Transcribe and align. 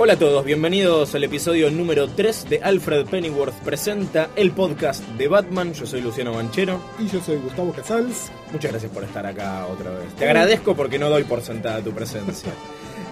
Hola 0.00 0.12
a 0.12 0.16
todos, 0.16 0.44
bienvenidos 0.44 1.12
al 1.16 1.24
episodio 1.24 1.72
número 1.72 2.06
3 2.06 2.50
de 2.50 2.60
Alfred 2.62 3.06
Pennyworth 3.06 3.56
presenta 3.64 4.30
el 4.36 4.52
podcast 4.52 5.02
de 5.18 5.26
Batman. 5.26 5.72
Yo 5.72 5.86
soy 5.86 6.02
Luciano 6.02 6.34
Banchero. 6.34 6.80
Y 7.00 7.08
yo 7.08 7.20
soy 7.20 7.38
Gustavo 7.38 7.72
Casals. 7.72 8.30
Muchas 8.52 8.70
gracias 8.70 8.92
por 8.92 9.02
estar 9.02 9.26
acá 9.26 9.66
otra 9.66 9.90
vez. 9.90 10.14
Te 10.14 10.24
agradezco 10.24 10.76
porque 10.76 11.00
no 11.00 11.10
doy 11.10 11.24
por 11.24 11.42
sentada 11.42 11.82
tu 11.82 11.90
presencia. 11.90 12.52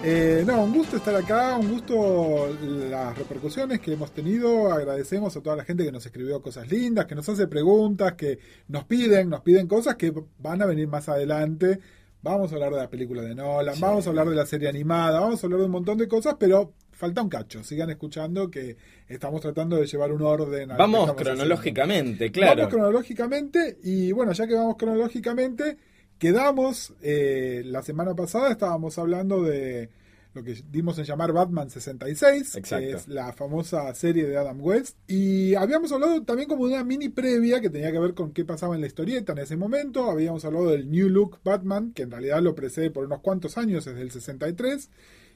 Eh, 0.04 0.44
no, 0.46 0.62
un 0.62 0.72
gusto 0.72 0.98
estar 0.98 1.16
acá, 1.16 1.56
un 1.56 1.68
gusto 1.68 2.54
las 2.60 3.18
repercusiones 3.18 3.80
que 3.80 3.94
hemos 3.94 4.12
tenido. 4.12 4.70
Agradecemos 4.70 5.36
a 5.36 5.40
toda 5.40 5.56
la 5.56 5.64
gente 5.64 5.84
que 5.84 5.90
nos 5.90 6.06
escribió 6.06 6.40
cosas 6.40 6.70
lindas, 6.70 7.06
que 7.06 7.16
nos 7.16 7.28
hace 7.28 7.48
preguntas, 7.48 8.12
que 8.12 8.38
nos 8.68 8.84
piden, 8.84 9.30
nos 9.30 9.40
piden 9.40 9.66
cosas 9.66 9.96
que 9.96 10.12
van 10.38 10.62
a 10.62 10.66
venir 10.66 10.86
más 10.86 11.08
adelante. 11.08 11.80
Vamos 12.22 12.50
a 12.50 12.54
hablar 12.56 12.72
de 12.72 12.78
la 12.78 12.90
película 12.90 13.22
de 13.22 13.34
Nolan, 13.34 13.78
vamos 13.78 14.06
a 14.06 14.10
hablar 14.10 14.28
de 14.28 14.34
la 14.34 14.46
serie 14.46 14.68
animada, 14.68 15.20
vamos 15.20 15.42
a 15.42 15.46
hablar 15.46 15.60
de 15.60 15.66
un 15.66 15.72
montón 15.72 15.98
de 15.98 16.08
cosas, 16.08 16.36
pero 16.38 16.72
falta 16.90 17.22
un 17.22 17.28
cacho. 17.28 17.62
Sigan 17.62 17.90
escuchando 17.90 18.50
que 18.50 18.76
estamos 19.08 19.40
tratando 19.40 19.76
de 19.76 19.86
llevar 19.86 20.12
un 20.12 20.22
orden. 20.22 20.72
A 20.72 20.76
vamos 20.76 21.12
cronológicamente, 21.14 22.32
claro. 22.32 22.56
Vamos 22.56 22.74
cronológicamente 22.74 23.78
y 23.84 24.12
bueno, 24.12 24.32
ya 24.32 24.46
que 24.46 24.54
vamos 24.54 24.76
cronológicamente 24.76 25.76
Quedamos, 26.18 26.94
eh, 27.02 27.62
la 27.66 27.82
semana 27.82 28.14
pasada 28.14 28.50
estábamos 28.50 28.98
hablando 28.98 29.42
de 29.42 29.90
lo 30.36 30.44
que 30.44 30.54
dimos 30.70 30.98
en 30.98 31.04
llamar 31.04 31.32
Batman 31.32 31.70
66, 31.70 32.58
que 32.62 32.90
es 32.90 33.08
la 33.08 33.32
famosa 33.32 33.92
serie 33.94 34.26
de 34.26 34.36
Adam 34.36 34.60
West. 34.60 34.98
Y 35.08 35.54
habíamos 35.54 35.90
hablado 35.92 36.22
también 36.22 36.48
como 36.48 36.68
de 36.68 36.74
una 36.74 36.84
mini 36.84 37.08
previa 37.08 37.60
que 37.60 37.70
tenía 37.70 37.90
que 37.90 37.98
ver 37.98 38.14
con 38.14 38.32
qué 38.32 38.44
pasaba 38.44 38.74
en 38.74 38.82
la 38.82 38.86
historieta 38.86 39.32
en 39.32 39.38
ese 39.38 39.56
momento. 39.56 40.10
Habíamos 40.10 40.44
hablado 40.44 40.70
del 40.70 40.90
New 40.90 41.08
Look 41.08 41.40
Batman, 41.42 41.92
que 41.92 42.02
en 42.02 42.10
realidad 42.10 42.42
lo 42.42 42.54
precede 42.54 42.90
por 42.90 43.06
unos 43.06 43.20
cuantos 43.20 43.56
años, 43.56 43.86
desde 43.86 44.02
el 44.02 44.10
63, 44.10 44.90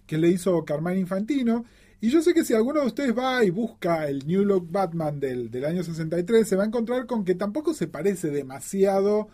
que 0.07 0.19
le 0.19 0.29
hizo 0.29 0.65
Carmine 0.67 1.01
Infantino. 1.01 1.65
Y 2.03 2.11
yo 2.11 2.21
sé 2.21 2.35
que 2.35 2.45
si 2.45 2.53
alguno 2.53 2.81
de 2.81 2.87
ustedes 2.87 3.17
va 3.17 3.43
y 3.43 3.51
busca 3.51 4.07
el 4.07 4.27
New 4.27 4.45
Look 4.45 4.71
Batman 4.71 5.19
del, 5.19 5.51
del 5.51 5.65
año 5.65 5.83
63, 5.83 6.47
se 6.47 6.57
va 6.57 6.65
a 6.65 6.67
encontrar 6.67 7.07
con 7.07 7.25
que 7.25 7.35
tampoco 7.35 7.73
se 7.73 7.89
parece 7.89 8.31
demasiado 8.31 9.29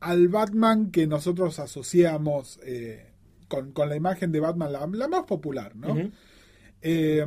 al 0.00 0.28
Batman 0.28 0.90
que 0.90 1.06
nosotros 1.06 1.58
asociamos 1.58 2.58
eh, 2.64 3.11
con, 3.72 3.88
la 3.88 3.96
imagen 3.96 4.32
de 4.32 4.40
Batman, 4.40 4.72
la, 4.72 5.08
más 5.08 5.24
popular, 5.24 5.74
¿no? 5.76 6.10
Eh, 6.80 7.24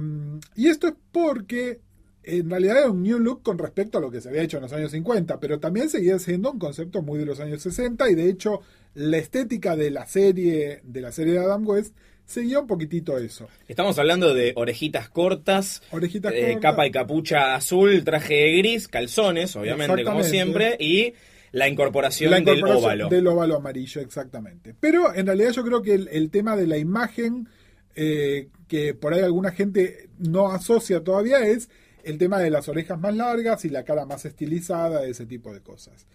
y 0.56 0.68
esto 0.68 0.88
es 0.88 0.94
porque 1.12 1.80
en 2.26 2.50
realidad 2.50 2.80
era 2.80 2.90
un 2.90 3.04
new 3.04 3.20
look 3.20 3.44
con 3.44 3.58
respecto 3.58 3.98
a 3.98 4.02
lo 4.02 4.10
que 4.10 4.20
se 4.20 4.30
había 4.30 4.42
hecho 4.42 4.58
en 4.58 4.64
los 4.64 4.74
años 4.74 4.92
50, 4.92 5.40
pero 5.40 5.60
también 5.60 5.90
seguía 5.90 6.18
siendo 6.20 6.52
un 6.52 6.60
concepto 6.60 7.02
muy 7.02 7.20
de 7.20 7.26
los 7.26 7.40
años 7.40 7.62
60 7.62 8.10
y 8.10 8.16
de 8.16 8.30
hecho 8.30 8.62
la 8.96 9.18
estética 9.18 9.76
de 9.76 9.92
la 9.92 10.08
serie 10.08 10.82
de 10.84 11.02
la 11.02 11.12
serie 11.12 11.34
de 11.34 11.40
Adam 11.40 11.68
West 11.68 11.96
seguía 12.26 12.60
un 12.60 12.68
poquitito 12.68 13.18
eso. 13.18 13.48
Estamos 13.68 14.00
hablando 14.00 14.34
de 14.34 14.54
orejitas 14.56 15.10
cortas, 15.10 15.84
orejitas 15.92 16.34
eh, 16.36 16.58
capa 16.60 16.88
y 16.88 16.92
capucha 16.92 17.56
azul, 17.56 18.04
traje 18.04 18.58
gris, 18.58 18.88
calzones, 18.88 19.56
obviamente 19.56 20.04
como 20.04 20.24
siempre 20.24 20.78
y 20.80 21.14
la 21.56 21.70
incorporación, 21.70 22.44
del 22.44 22.64
óvalo. 22.66 23.08
Del 23.08 23.28
óvalo 23.28 23.56
amarillo, 23.56 24.02
exactamente. 24.02 24.76
Pero 24.78 25.16
en 25.16 25.26
realidad 25.26 25.52
yo 25.52 25.64
creo 25.64 25.82
que 25.82 25.94
el, 25.94 26.30
tema 26.30 26.58
de 26.58 26.68
la 26.68 26.78
imagen, 26.78 27.48
eh, 27.96 28.50
que 28.68 28.94
por 28.94 29.14
ahí 29.14 29.22
alguna 29.22 29.52
gente 29.52 30.10
no 30.20 30.52
asocia 30.52 31.02
todavía, 31.02 31.40
es 31.48 31.70
el 32.04 32.18
tema 32.18 32.40
de 32.40 32.50
las 32.50 32.68
orejas 32.68 33.00
más 33.00 33.16
largas 33.16 33.64
y 33.64 33.70
la 33.70 33.86
cara 33.86 34.06
más 34.06 34.26
estilizada, 34.26 35.06
ese 35.06 35.26
tipo 35.26 35.54
de 35.54 35.62
cosas. 35.62 36.08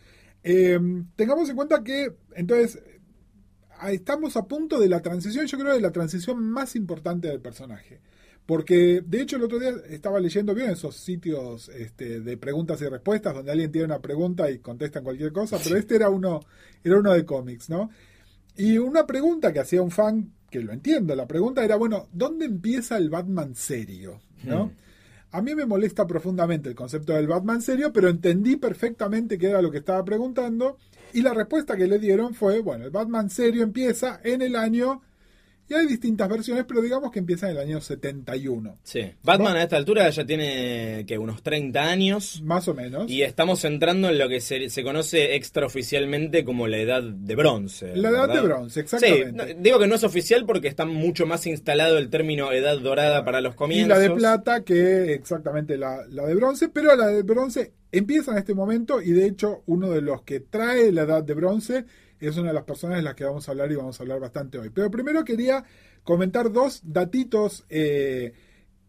Em, 0.42 1.06
tengamos 1.16 1.48
en 1.48 1.56
cuenta 1.56 1.82
que, 1.82 2.12
entonces, 2.34 2.78
estamos 3.88 4.36
a 4.36 4.46
punto 4.46 4.78
de 4.78 4.90
la 4.90 5.00
transición, 5.00 5.46
yo 5.46 5.58
creo, 5.58 5.72
de 5.72 5.80
la 5.80 5.90
transición 5.90 6.42
más 6.50 6.76
importante 6.76 7.28
del 7.28 7.40
personaje. 7.40 8.00
Porque, 8.50 9.00
de 9.06 9.22
hecho, 9.22 9.36
el 9.36 9.44
otro 9.44 9.60
día 9.60 9.70
estaba 9.90 10.18
leyendo 10.18 10.56
bien 10.56 10.70
esos 10.70 10.96
sitios 10.96 11.68
este, 11.68 12.18
de 12.18 12.36
preguntas 12.36 12.82
y 12.82 12.88
respuestas 12.88 13.32
donde 13.32 13.52
alguien 13.52 13.70
tiene 13.70 13.84
una 13.84 14.00
pregunta 14.00 14.50
y 14.50 14.58
contestan 14.58 15.04
cualquier 15.04 15.30
cosa, 15.30 15.56
pero 15.62 15.76
este 15.76 15.94
era 15.94 16.10
uno, 16.10 16.40
era 16.82 16.98
uno 16.98 17.12
de 17.12 17.24
cómics, 17.24 17.70
¿no? 17.70 17.90
Y 18.56 18.76
una 18.78 19.06
pregunta 19.06 19.52
que 19.52 19.60
hacía 19.60 19.80
un 19.82 19.92
fan, 19.92 20.32
que 20.50 20.58
lo 20.62 20.72
entiendo, 20.72 21.14
la 21.14 21.28
pregunta 21.28 21.64
era, 21.64 21.76
bueno, 21.76 22.08
¿dónde 22.12 22.46
empieza 22.46 22.96
el 22.96 23.08
Batman 23.08 23.54
serio? 23.54 24.20
¿No? 24.42 24.64
Hmm. 24.64 24.70
A 25.30 25.42
mí 25.42 25.54
me 25.54 25.64
molesta 25.64 26.04
profundamente 26.08 26.68
el 26.68 26.74
concepto 26.74 27.12
del 27.12 27.28
Batman 27.28 27.62
serio, 27.62 27.92
pero 27.92 28.08
entendí 28.08 28.56
perfectamente 28.56 29.38
qué 29.38 29.50
era 29.50 29.62
lo 29.62 29.70
que 29.70 29.78
estaba 29.78 30.04
preguntando. 30.04 30.76
Y 31.12 31.22
la 31.22 31.34
respuesta 31.34 31.76
que 31.76 31.86
le 31.86 32.00
dieron 32.00 32.34
fue, 32.34 32.58
bueno, 32.58 32.84
el 32.84 32.90
Batman 32.90 33.30
serio 33.30 33.62
empieza 33.62 34.20
en 34.24 34.42
el 34.42 34.56
año 34.56 35.02
y 35.70 35.74
hay 35.74 35.86
distintas 35.86 36.28
versiones, 36.28 36.64
pero 36.66 36.82
digamos 36.82 37.12
que 37.12 37.20
empieza 37.20 37.48
en 37.48 37.56
el 37.56 37.62
año 37.62 37.80
71. 37.80 38.78
Sí. 38.82 39.12
Batman 39.22 39.56
a 39.56 39.62
esta 39.62 39.76
altura 39.76 40.10
ya 40.10 40.26
tiene 40.26 41.04
que 41.06 41.16
unos 41.16 41.44
30 41.44 41.80
años. 41.80 42.42
Más 42.42 42.66
o 42.66 42.74
menos. 42.74 43.08
Y 43.08 43.22
estamos 43.22 43.64
entrando 43.64 44.08
en 44.08 44.18
lo 44.18 44.28
que 44.28 44.40
se, 44.40 44.68
conoce 44.82 45.36
extraoficialmente 45.36 46.44
como 46.44 46.66
la 46.66 46.78
edad 46.78 47.04
de 47.04 47.36
bronce. 47.36 47.94
La 47.94 48.08
edad 48.08 48.28
de 48.28 48.40
bronce, 48.40 48.80
exactamente. 48.80 49.52
Sí, 49.52 49.56
digo 49.60 49.78
que 49.78 49.86
no 49.86 49.94
es 49.94 50.02
oficial 50.02 50.44
porque 50.44 50.66
está 50.66 50.86
mucho 50.86 51.24
más 51.24 51.46
instalado 51.46 51.98
el 51.98 52.10
término 52.10 52.50
edad 52.50 52.76
dorada 52.80 53.24
para 53.24 53.40
los 53.40 53.54
comienzos. 53.54 53.86
Y 53.86 53.88
la 53.90 53.98
de 54.00 54.10
plata 54.10 54.64
que 54.64 55.12
exactamente 55.12 55.78
la, 55.78 56.04
la 56.08 56.26
de 56.26 56.34
bronce, 56.34 56.68
pero 56.68 56.96
la 56.96 57.06
de 57.06 57.22
bronce 57.22 57.72
empieza 57.92 58.32
en 58.32 58.38
este 58.38 58.54
momento 58.54 59.00
y 59.00 59.12
de 59.12 59.26
hecho 59.26 59.62
uno 59.66 59.90
de 59.90 60.00
los 60.00 60.22
que 60.22 60.40
trae 60.40 60.92
la 60.92 61.02
edad 61.02 61.22
de 61.22 61.34
bronce 61.34 61.84
es 62.26 62.36
una 62.36 62.48
de 62.48 62.54
las 62.54 62.64
personas 62.64 62.96
de 62.96 63.02
las 63.02 63.14
que 63.14 63.24
vamos 63.24 63.48
a 63.48 63.52
hablar 63.52 63.70
y 63.72 63.76
vamos 63.76 63.98
a 63.98 64.02
hablar 64.02 64.20
bastante 64.20 64.58
hoy. 64.58 64.70
Pero 64.70 64.90
primero 64.90 65.24
quería 65.24 65.64
comentar 66.04 66.52
dos 66.52 66.80
datitos 66.84 67.64
eh, 67.68 68.32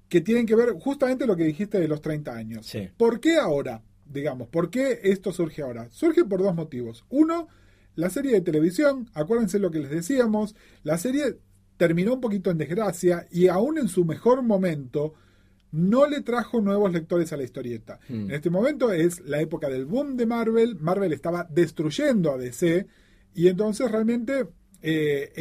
que 0.09 0.21
tienen 0.21 0.45
que 0.45 0.55
ver 0.55 0.73
justamente 0.73 1.25
lo 1.25 1.35
que 1.35 1.43
dijiste 1.43 1.79
de 1.79 1.87
los 1.87 2.01
30 2.01 2.35
años. 2.35 2.71
¿Por 2.97 3.19
qué 3.19 3.37
ahora? 3.37 3.81
Digamos, 4.05 4.49
¿por 4.49 4.69
qué 4.69 4.99
esto 5.03 5.31
surge 5.31 5.61
ahora? 5.61 5.89
Surge 5.89 6.25
por 6.25 6.41
dos 6.43 6.53
motivos. 6.53 7.05
Uno, 7.09 7.47
la 7.95 8.09
serie 8.09 8.33
de 8.33 8.41
televisión, 8.41 9.09
acuérdense 9.13 9.59
lo 9.59 9.71
que 9.71 9.79
les 9.79 9.89
decíamos, 9.89 10.55
la 10.83 10.97
serie 10.97 11.37
terminó 11.77 12.13
un 12.13 12.21
poquito 12.21 12.51
en 12.51 12.57
desgracia 12.57 13.27
y 13.31 13.47
aún 13.47 13.77
en 13.77 13.87
su 13.87 14.03
mejor 14.05 14.43
momento 14.43 15.13
no 15.71 16.05
le 16.05 16.21
trajo 16.21 16.61
nuevos 16.61 16.91
lectores 16.91 17.31
a 17.31 17.37
la 17.37 17.43
historieta. 17.43 17.99
Hmm. 18.09 18.25
En 18.25 18.31
este 18.31 18.49
momento 18.49 18.91
es 18.91 19.21
la 19.21 19.39
época 19.39 19.69
del 19.69 19.85
boom 19.85 20.17
de 20.17 20.25
Marvel, 20.25 20.75
Marvel 20.79 21.13
estaba 21.13 21.47
destruyendo 21.49 22.31
a 22.31 22.37
DC, 22.37 22.85
y 23.33 23.47
entonces 23.47 23.89
realmente 23.89 24.47
eh, 24.81 25.31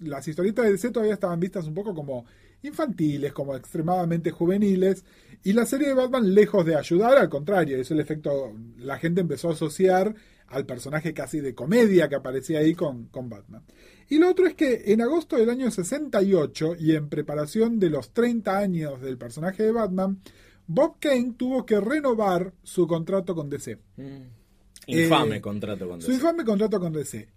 las 0.00 0.28
historietas 0.28 0.64
de 0.64 0.72
DC 0.72 0.90
todavía 0.90 1.14
estaban 1.14 1.40
vistas 1.40 1.66
un 1.66 1.74
poco 1.74 1.94
como 1.94 2.24
infantiles, 2.62 3.32
como 3.32 3.54
extremadamente 3.54 4.30
juveniles, 4.30 5.04
y 5.42 5.52
la 5.52 5.66
serie 5.66 5.88
de 5.88 5.94
Batman, 5.94 6.34
lejos 6.34 6.64
de 6.64 6.76
ayudar, 6.76 7.18
al 7.18 7.28
contrario, 7.28 7.76
es 7.76 7.90
el 7.90 8.00
efecto, 8.00 8.54
la 8.78 8.98
gente 8.98 9.20
empezó 9.20 9.50
a 9.50 9.52
asociar 9.52 10.14
al 10.46 10.64
personaje 10.66 11.12
casi 11.12 11.40
de 11.40 11.54
comedia 11.54 12.08
que 12.08 12.14
aparecía 12.14 12.60
ahí 12.60 12.74
con, 12.74 13.06
con 13.06 13.28
Batman. 13.28 13.62
Y 14.08 14.18
lo 14.18 14.30
otro 14.30 14.46
es 14.46 14.54
que 14.54 14.84
en 14.86 15.02
agosto 15.02 15.36
del 15.36 15.50
año 15.50 15.70
68, 15.70 16.76
y 16.78 16.94
en 16.94 17.08
preparación 17.08 17.78
de 17.78 17.90
los 17.90 18.12
30 18.12 18.56
años 18.56 19.00
del 19.00 19.18
personaje 19.18 19.62
de 19.62 19.72
Batman, 19.72 20.20
Bob 20.66 20.96
Kane 20.98 21.34
tuvo 21.36 21.66
que 21.66 21.80
renovar 21.80 22.52
su 22.62 22.86
contrato 22.86 23.34
con 23.34 23.50
DC. 23.50 23.76
Mm. 23.96 24.43
Infame 24.86 25.36
eh, 25.36 25.40
contrato 25.40 25.88
con 25.88 25.98
DC. 25.98 26.06
Su 26.06 26.12
infame 26.12 26.44
contrato 26.44 26.80
con 26.80 26.92
DC. 26.92 27.28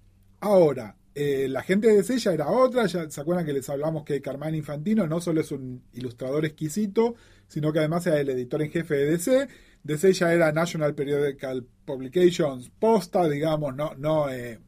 Ahora, 0.42 0.96
eh, 1.16 1.48
la 1.50 1.64
gente 1.64 1.88
de 1.88 1.96
DC 1.96 2.20
ya 2.20 2.34
era 2.34 2.48
otra, 2.48 2.86
ya 2.86 3.10
se 3.10 3.22
acuerdan 3.22 3.46
que 3.46 3.54
les 3.54 3.68
hablamos 3.70 4.04
que 4.04 4.22
Carmine 4.22 4.58
Infantino 4.58 5.08
no 5.08 5.20
solo 5.20 5.42
es 5.42 5.52
un 5.52 5.82
ilustrador 5.94 6.46
exquisito, 6.46 7.16
sino 7.48 7.74
que 7.74 7.80
además 7.80 8.06
era 8.06 8.20
el 8.20 8.30
editor 8.30 8.62
en 8.62 8.70
jefe 8.70 8.96
de 8.96 9.06
DC. 9.12 9.48
DC 9.84 10.14
ya 10.14 10.34
era 10.34 10.52
National 10.52 10.94
Periodical 10.94 11.66
Publications 11.86 12.70
posta, 12.70 13.28
digamos, 13.28 13.76
no, 13.76 13.96
no 13.96 14.30
eh, 14.30 14.60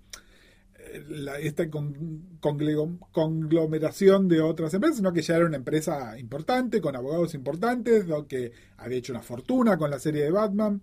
esta 1.41 1.69
conglomeración 2.39 4.27
de 4.27 4.41
otras 4.41 4.73
empresas, 4.73 4.97
sino 4.97 5.13
que 5.13 5.21
ya 5.21 5.35
era 5.35 5.45
una 5.45 5.57
empresa 5.57 6.17
importante, 6.17 6.81
con 6.81 6.95
abogados 6.95 7.35
importantes, 7.35 8.05
que 8.27 8.51
había 8.77 8.97
hecho 8.97 9.13
una 9.13 9.21
fortuna 9.21 9.77
con 9.77 9.91
la 9.91 9.99
serie 9.99 10.23
de 10.23 10.31
Batman. 10.31 10.81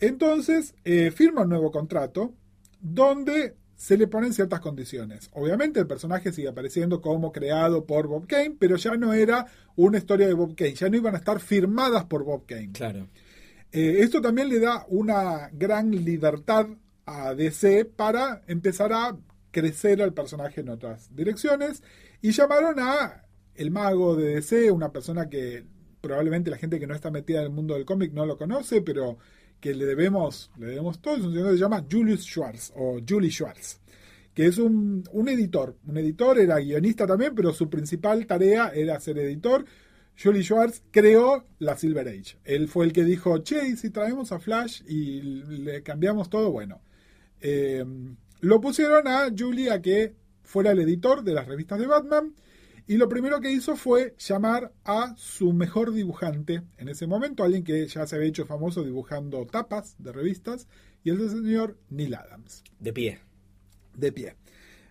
Entonces, 0.00 0.74
eh, 0.84 1.10
firma 1.10 1.42
un 1.42 1.48
nuevo 1.48 1.70
contrato 1.70 2.34
donde 2.80 3.56
se 3.76 3.98
le 3.98 4.06
ponen 4.06 4.32
ciertas 4.32 4.60
condiciones. 4.60 5.30
Obviamente 5.34 5.80
el 5.80 5.86
personaje 5.86 6.32
sigue 6.32 6.48
apareciendo 6.48 7.00
como 7.00 7.30
creado 7.30 7.84
por 7.84 8.06
Bob 8.06 8.26
Kane, 8.26 8.56
pero 8.58 8.76
ya 8.76 8.96
no 8.96 9.12
era 9.12 9.46
una 9.76 9.98
historia 9.98 10.26
de 10.26 10.34
Bob 10.34 10.54
Kane, 10.54 10.74
ya 10.74 10.88
no 10.88 10.96
iban 10.96 11.14
a 11.14 11.18
estar 11.18 11.40
firmadas 11.40 12.04
por 12.04 12.24
Bob 12.24 12.46
Kane. 12.46 12.72
Claro. 12.72 13.08
Eh, 13.72 13.98
esto 14.00 14.22
también 14.22 14.48
le 14.48 14.58
da 14.58 14.86
una 14.88 15.50
gran 15.52 15.90
libertad 15.90 16.66
a 17.04 17.34
DC 17.34 17.84
para 17.84 18.42
empezar 18.46 18.92
a 18.92 19.16
crecer 19.50 20.02
al 20.02 20.14
personaje 20.14 20.62
en 20.62 20.70
otras 20.70 21.14
direcciones 21.14 21.82
y 22.22 22.30
llamaron 22.32 22.78
a 22.78 23.24
el 23.54 23.70
mago 23.70 24.16
de 24.16 24.34
DC, 24.34 24.70
una 24.70 24.92
persona 24.92 25.28
que 25.28 25.64
probablemente 26.00 26.50
la 26.50 26.58
gente 26.58 26.78
que 26.78 26.86
no 26.86 26.94
está 26.94 27.10
metida 27.10 27.38
en 27.38 27.44
el 27.46 27.50
mundo 27.50 27.74
del 27.74 27.84
cómic 27.84 28.12
no 28.12 28.26
lo 28.26 28.36
conoce, 28.36 28.82
pero 28.82 29.18
que 29.60 29.74
le 29.74 29.86
debemos, 29.86 30.50
le 30.58 30.66
debemos 30.66 31.00
todo, 31.00 31.16
es 31.16 31.22
un 31.22 31.32
señor 31.32 31.50
que 31.50 31.54
se 31.56 31.60
llama 31.62 31.84
Julius 31.90 32.22
Schwartz 32.24 32.72
o 32.76 32.98
Julie 33.06 33.30
Schwartz, 33.30 33.80
que 34.34 34.46
es 34.46 34.58
un, 34.58 35.02
un 35.12 35.28
editor. 35.28 35.76
Un 35.86 35.96
editor 35.98 36.38
era 36.38 36.58
guionista 36.58 37.06
también, 37.06 37.34
pero 37.34 37.52
su 37.52 37.68
principal 37.68 38.26
tarea 38.26 38.68
era 38.74 39.00
ser 39.00 39.18
editor. 39.18 39.64
Julie 40.22 40.42
Schwartz 40.42 40.82
creó 40.90 41.44
la 41.58 41.76
Silver 41.76 42.08
Age. 42.08 42.38
Él 42.44 42.68
fue 42.68 42.86
el 42.86 42.92
que 42.92 43.04
dijo, 43.04 43.38
che, 43.38 43.66
¿y 43.68 43.76
si 43.76 43.90
traemos 43.90 44.32
a 44.32 44.38
Flash 44.38 44.82
y 44.86 45.20
le 45.22 45.82
cambiamos 45.82 46.30
todo, 46.30 46.50
bueno. 46.52 46.80
eh, 47.40 47.84
lo 48.40 48.60
pusieron 48.60 49.08
a 49.08 49.28
Julie 49.36 49.70
a 49.70 49.80
que 49.80 50.14
fuera 50.42 50.70
el 50.70 50.80
editor 50.80 51.24
de 51.24 51.34
las 51.34 51.46
revistas 51.46 51.78
de 51.78 51.86
Batman. 51.86 52.34
Y 52.88 52.98
lo 52.98 53.08
primero 53.08 53.40
que 53.40 53.50
hizo 53.50 53.74
fue 53.74 54.14
llamar 54.18 54.72
a 54.84 55.14
su 55.16 55.52
mejor 55.52 55.92
dibujante 55.92 56.62
en 56.78 56.88
ese 56.88 57.08
momento, 57.08 57.42
alguien 57.42 57.64
que 57.64 57.86
ya 57.86 58.06
se 58.06 58.14
había 58.14 58.28
hecho 58.28 58.46
famoso 58.46 58.84
dibujando 58.84 59.44
tapas 59.44 59.96
de 59.98 60.12
revistas, 60.12 60.68
y 61.02 61.10
es 61.10 61.18
el 61.18 61.30
señor 61.30 61.76
Neil 61.90 62.14
Adams 62.14 62.62
De 62.78 62.92
pie. 62.92 63.20
de 63.94 64.12
pie. 64.12 64.36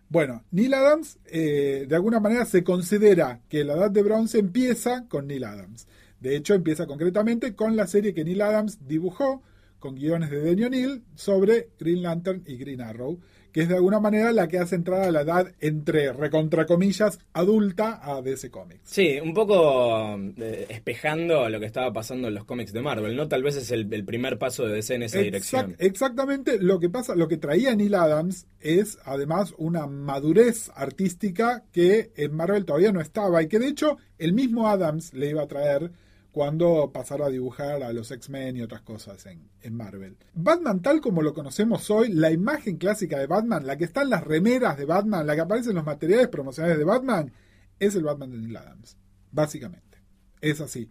Bueno, 0.10 0.44
Neil 0.52 0.74
Adams, 0.74 1.20
eh, 1.26 1.86
de 1.88 1.96
alguna 1.96 2.20
manera 2.20 2.46
se 2.46 2.64
considera 2.64 3.42
que 3.50 3.64
la 3.64 3.74
edad 3.74 3.92
de 3.92 4.04
bronce 4.04 4.40
empieza 4.40 5.08
con 5.08 5.28
Neil 5.28 5.46
Adams. 5.46 5.88
De 6.20 6.36
hecho, 6.36 6.54
empieza 6.54 6.86
concretamente 6.88 7.56
con 7.56 7.76
la 7.76 7.88
serie 7.88 8.14
que 8.14 8.24
Neil 8.24 8.42
Adams 8.42 8.88
dibujó 8.88 9.42
con 9.80 9.96
guiones 9.96 10.32
de 10.32 10.42
Denny 10.42 10.64
O'Neill 10.64 11.04
sobre 11.16 11.70
Green 11.80 12.02
Lantern 12.02 12.44
y 12.46 12.58
Green 12.58 12.82
Arrow, 12.82 13.20
que 13.56 13.62
es 13.62 13.70
de 13.70 13.76
alguna 13.76 14.02
manera 14.02 14.34
la 14.34 14.50
que 14.50 14.58
hace 14.60 14.76
entrar 14.76 15.02
a 15.04 15.12
la 15.12 15.22
edad 15.22 15.48
entre, 15.62 16.12
recontra 16.12 16.66
comillas, 16.66 17.20
adulta 17.32 18.02
a 18.04 18.22
DC 18.22 18.52
Comics. 18.52 18.82
Sí, 18.84 19.18
un 19.24 19.34
poco 19.34 20.18
eh, 20.40 20.66
espejando 20.68 21.48
lo 21.48 21.58
que 21.62 21.66
estaba 21.66 21.94
pasando 21.94 22.28
en 22.28 22.34
los 22.36 22.44
cómics 22.44 22.74
de 22.74 22.82
Marvel, 22.82 23.16
¿no? 23.16 23.30
Tal 23.30 23.44
vez 23.44 23.56
es 23.56 23.72
el, 23.72 23.88
el 23.94 24.04
primer 24.04 24.38
paso 24.38 24.66
de 24.66 24.74
DC 24.74 24.96
en 24.96 25.04
esa 25.04 25.20
Exact- 25.20 25.24
dirección. 25.24 25.76
exactamente 25.80 26.60
lo 26.60 26.82
que 26.82 26.90
pasa, 26.90 27.16
lo 27.16 27.30
que 27.30 27.38
traía 27.38 27.74
Neil 27.78 27.96
Adams 27.96 28.46
es 28.60 28.98
además 29.06 29.54
una 29.58 29.88
madurez 29.88 30.70
artística 30.76 31.64
que 31.72 32.12
en 32.18 32.36
Marvel 32.36 32.66
todavía 32.66 32.92
no 32.92 33.00
estaba 33.00 33.42
y 33.42 33.48
que 33.48 33.60
de 33.60 33.70
hecho 33.70 33.98
el 34.18 34.34
mismo 34.34 34.68
Adams 34.68 35.14
le 35.14 35.30
iba 35.30 35.44
a 35.44 35.48
traer 35.48 35.92
cuando 36.36 36.92
pasara 36.92 37.28
a 37.28 37.30
dibujar 37.30 37.82
a 37.82 37.94
los 37.94 38.12
X-Men 38.12 38.58
y 38.58 38.62
otras 38.62 38.82
cosas 38.82 39.26
en, 39.26 39.50
en 39.62 39.74
Marvel. 39.74 40.18
Batman 40.34 40.82
tal 40.82 41.00
como 41.00 41.22
lo 41.22 41.34
conocemos 41.34 41.90
hoy, 41.90 42.12
la 42.12 42.30
imagen 42.30 42.76
clásica 42.76 43.18
de 43.18 43.26
Batman, 43.26 43.66
la 43.66 43.78
que 43.78 43.86
está 43.86 44.02
en 44.02 44.10
las 44.10 44.22
remeras 44.22 44.78
de 44.78 44.84
Batman, 44.84 45.26
la 45.26 45.34
que 45.34 45.42
aparece 45.42 45.70
en 45.70 45.76
los 45.76 45.86
materiales 45.86 46.28
promocionales 46.28 46.78
de 46.78 46.84
Batman, 46.84 47.32
es 47.80 47.96
el 47.96 48.04
Batman 48.04 48.32
de 48.32 48.38
Neil 48.40 48.58
Adams, 48.58 48.98
básicamente. 49.32 50.04
Es 50.42 50.60
así 50.60 50.90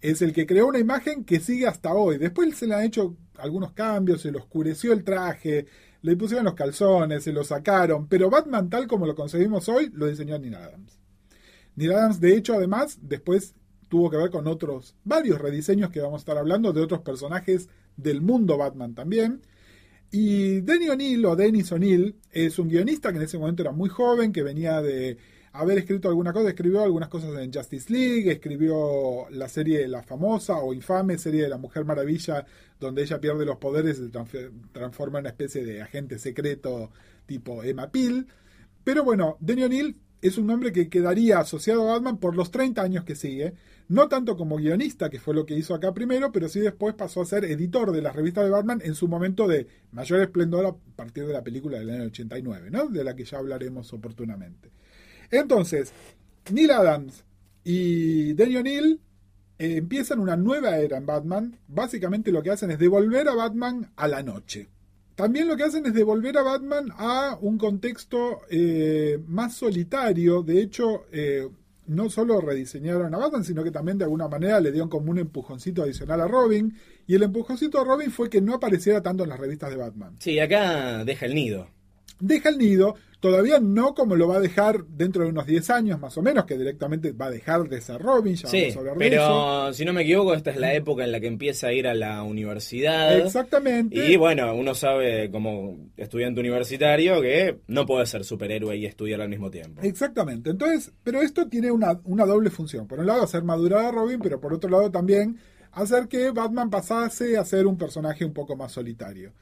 es 0.00 0.20
el 0.20 0.34
que 0.34 0.46
creó 0.46 0.66
una 0.66 0.78
imagen 0.78 1.24
que 1.24 1.40
sigue 1.40 1.66
hasta 1.66 1.94
hoy. 1.94 2.18
Después 2.18 2.54
se 2.58 2.66
le 2.66 2.74
han 2.74 2.84
hecho 2.84 3.16
algunos 3.38 3.72
cambios, 3.72 4.20
se 4.20 4.30
le 4.30 4.36
oscureció 4.36 4.92
el 4.92 5.02
traje, 5.02 5.66
le 6.02 6.14
pusieron 6.14 6.44
los 6.44 6.52
calzones, 6.52 7.24
se 7.24 7.32
lo 7.32 7.42
sacaron, 7.42 8.06
pero 8.06 8.28
Batman 8.28 8.68
tal 8.68 8.86
como 8.86 9.06
lo 9.06 9.14
conseguimos 9.14 9.66
hoy 9.70 9.90
lo 9.94 10.06
diseñó 10.06 10.38
Neil 10.38 10.56
Adams. 10.56 11.00
Neil 11.74 11.92
Adams, 11.92 12.20
de 12.20 12.36
hecho, 12.36 12.52
además, 12.52 12.98
después 13.00 13.54
tuvo 13.88 14.10
que 14.10 14.16
ver 14.16 14.30
con 14.30 14.46
otros, 14.46 14.94
varios 15.04 15.40
rediseños 15.40 15.90
que 15.90 16.00
vamos 16.00 16.20
a 16.20 16.22
estar 16.22 16.38
hablando 16.38 16.72
de 16.72 16.80
otros 16.82 17.00
personajes 17.00 17.68
del 17.96 18.20
mundo 18.20 18.56
Batman 18.58 18.94
también. 18.94 19.42
Y 20.10 20.60
Denny 20.60 20.88
O'Neill 20.88 21.24
o 21.26 21.34
Dennis 21.36 21.72
O'Neill 21.72 22.16
es 22.30 22.58
un 22.58 22.68
guionista 22.68 23.10
que 23.10 23.18
en 23.18 23.24
ese 23.24 23.38
momento 23.38 23.62
era 23.62 23.72
muy 23.72 23.88
joven, 23.88 24.32
que 24.32 24.42
venía 24.42 24.80
de 24.80 25.18
haber 25.52 25.78
escrito 25.78 26.08
alguna 26.08 26.32
cosa, 26.32 26.48
escribió 26.48 26.82
algunas 26.82 27.08
cosas 27.08 27.36
en 27.38 27.52
Justice 27.52 27.92
League, 27.92 28.30
escribió 28.30 29.28
la 29.30 29.48
serie, 29.48 29.86
la 29.88 30.02
famosa 30.02 30.56
o 30.58 30.72
infame 30.72 31.18
serie 31.18 31.42
de 31.42 31.48
la 31.48 31.58
Mujer 31.58 31.84
Maravilla, 31.84 32.44
donde 32.80 33.02
ella 33.02 33.20
pierde 33.20 33.44
los 33.44 33.56
poderes 33.58 33.98
y 33.98 34.02
se 34.06 34.12
transf- 34.12 34.50
transforma 34.72 35.18
en 35.18 35.22
una 35.24 35.30
especie 35.30 35.64
de 35.64 35.82
agente 35.82 36.18
secreto 36.18 36.90
tipo 37.26 37.62
Emma 37.62 37.90
Peel. 37.90 38.26
Pero 38.84 39.04
bueno, 39.04 39.36
Denny 39.40 39.62
O'Neill 39.64 39.96
es 40.22 40.38
un 40.38 40.46
nombre 40.46 40.72
que 40.72 40.88
quedaría 40.88 41.38
asociado 41.38 41.88
a 41.88 41.94
Batman 41.94 42.18
por 42.18 42.34
los 42.36 42.50
30 42.50 42.82
años 42.82 43.04
que 43.04 43.14
sigue, 43.16 43.54
no 43.88 44.08
tanto 44.08 44.36
como 44.36 44.56
guionista, 44.56 45.10
que 45.10 45.20
fue 45.20 45.34
lo 45.34 45.44
que 45.44 45.56
hizo 45.56 45.74
acá 45.74 45.92
primero, 45.92 46.32
pero 46.32 46.48
sí 46.48 46.60
después 46.60 46.94
pasó 46.94 47.22
a 47.22 47.26
ser 47.26 47.44
editor 47.44 47.92
de 47.92 48.02
las 48.02 48.16
revistas 48.16 48.44
de 48.44 48.50
Batman 48.50 48.80
en 48.84 48.94
su 48.94 49.08
momento 49.08 49.46
de 49.46 49.66
mayor 49.92 50.20
esplendor 50.20 50.66
a 50.66 50.74
partir 50.96 51.26
de 51.26 51.32
la 51.32 51.42
película 51.42 51.78
del 51.78 51.90
año 51.90 52.04
89, 52.04 52.70
¿no? 52.70 52.86
de 52.88 53.04
la 53.04 53.14
que 53.14 53.24
ya 53.24 53.38
hablaremos 53.38 53.92
oportunamente. 53.92 54.70
Entonces, 55.30 55.92
Neil 56.52 56.70
Adams 56.70 57.24
y 57.62 58.32
Denny 58.34 58.56
O'Neill 58.56 59.00
eh, 59.58 59.76
empiezan 59.76 60.20
una 60.20 60.36
nueva 60.36 60.78
era 60.78 60.98
en 60.98 61.06
Batman. 61.06 61.58
Básicamente 61.68 62.32
lo 62.32 62.42
que 62.42 62.50
hacen 62.50 62.70
es 62.70 62.78
devolver 62.78 63.28
a 63.28 63.34
Batman 63.34 63.90
a 63.96 64.08
la 64.08 64.22
noche. 64.22 64.68
También 65.14 65.46
lo 65.46 65.56
que 65.56 65.62
hacen 65.62 65.86
es 65.86 65.94
devolver 65.94 66.36
a 66.38 66.42
Batman 66.42 66.88
a 66.96 67.38
un 67.40 67.56
contexto 67.56 68.40
eh, 68.50 69.22
más 69.26 69.54
solitario. 69.54 70.42
De 70.42 70.60
hecho, 70.60 71.04
eh, 71.12 71.48
no 71.86 72.10
solo 72.10 72.40
rediseñaron 72.40 73.14
a 73.14 73.18
Batman, 73.18 73.44
sino 73.44 73.62
que 73.62 73.70
también 73.70 73.98
de 73.98 74.04
alguna 74.04 74.28
manera 74.28 74.60
le 74.60 74.72
dieron 74.72 74.88
como 74.88 75.10
un 75.10 75.18
empujoncito 75.18 75.82
adicional 75.82 76.20
a 76.20 76.28
Robin. 76.28 76.74
Y 77.06 77.14
el 77.14 77.22
empujoncito 77.22 77.80
a 77.80 77.84
Robin 77.84 78.10
fue 78.10 78.30
que 78.30 78.40
no 78.40 78.54
apareciera 78.54 79.02
tanto 79.02 79.24
en 79.24 79.30
las 79.30 79.38
revistas 79.38 79.70
de 79.70 79.76
Batman. 79.76 80.16
Sí, 80.18 80.38
acá 80.38 81.04
deja 81.04 81.26
el 81.26 81.34
nido. 81.34 81.68
Deja 82.20 82.48
el 82.48 82.58
nido, 82.58 82.94
todavía 83.20 83.58
no 83.60 83.94
como 83.94 84.16
lo 84.16 84.28
va 84.28 84.36
a 84.36 84.40
dejar 84.40 84.84
dentro 84.86 85.24
de 85.24 85.30
unos 85.30 85.46
10 85.46 85.70
años 85.70 85.98
más 86.00 86.16
o 86.18 86.22
menos, 86.22 86.44
que 86.44 86.56
directamente 86.58 87.12
va 87.12 87.26
a 87.26 87.30
dejar 87.30 87.68
de 87.68 87.80
ser 87.80 88.00
Robin, 88.00 88.34
ya 88.34 88.48
Sí, 88.48 88.60
vamos 88.60 88.76
a 88.76 88.78
hablar 88.80 88.96
de 88.98 89.06
eso. 89.06 89.14
pero 89.16 89.72
si 89.72 89.84
no 89.84 89.92
me 89.92 90.02
equivoco, 90.02 90.34
esta 90.34 90.50
es 90.50 90.56
la 90.58 90.74
época 90.74 91.04
en 91.04 91.12
la 91.12 91.20
que 91.20 91.26
empieza 91.26 91.68
a 91.68 91.72
ir 91.72 91.86
a 91.88 91.94
la 91.94 92.22
universidad. 92.22 93.18
Exactamente. 93.18 93.96
Y 94.10 94.16
bueno, 94.16 94.54
uno 94.54 94.74
sabe 94.74 95.30
como 95.30 95.76
estudiante 95.96 96.40
universitario 96.40 97.20
que 97.20 97.58
no 97.66 97.86
puede 97.86 98.06
ser 98.06 98.24
superhéroe 98.24 98.76
y 98.76 98.86
estudiar 98.86 99.20
al 99.20 99.28
mismo 99.28 99.50
tiempo. 99.50 99.80
Exactamente. 99.82 100.50
Entonces, 100.50 100.92
pero 101.02 101.22
esto 101.22 101.48
tiene 101.48 101.70
una, 101.70 102.00
una 102.04 102.26
doble 102.26 102.50
función. 102.50 102.86
Por 102.86 103.00
un 103.00 103.06
lado, 103.06 103.22
hacer 103.22 103.42
madurar 103.42 103.86
a 103.86 103.90
Robin, 103.90 104.20
pero 104.22 104.40
por 104.40 104.52
otro 104.52 104.70
lado 104.70 104.90
también 104.90 105.38
hacer 105.72 106.08
que 106.08 106.30
Batman 106.30 106.70
pasase 106.70 107.36
a 107.36 107.44
ser 107.44 107.66
un 107.66 107.76
personaje 107.76 108.24
un 108.24 108.32
poco 108.32 108.54
más 108.54 108.72
solitario. 108.72 109.32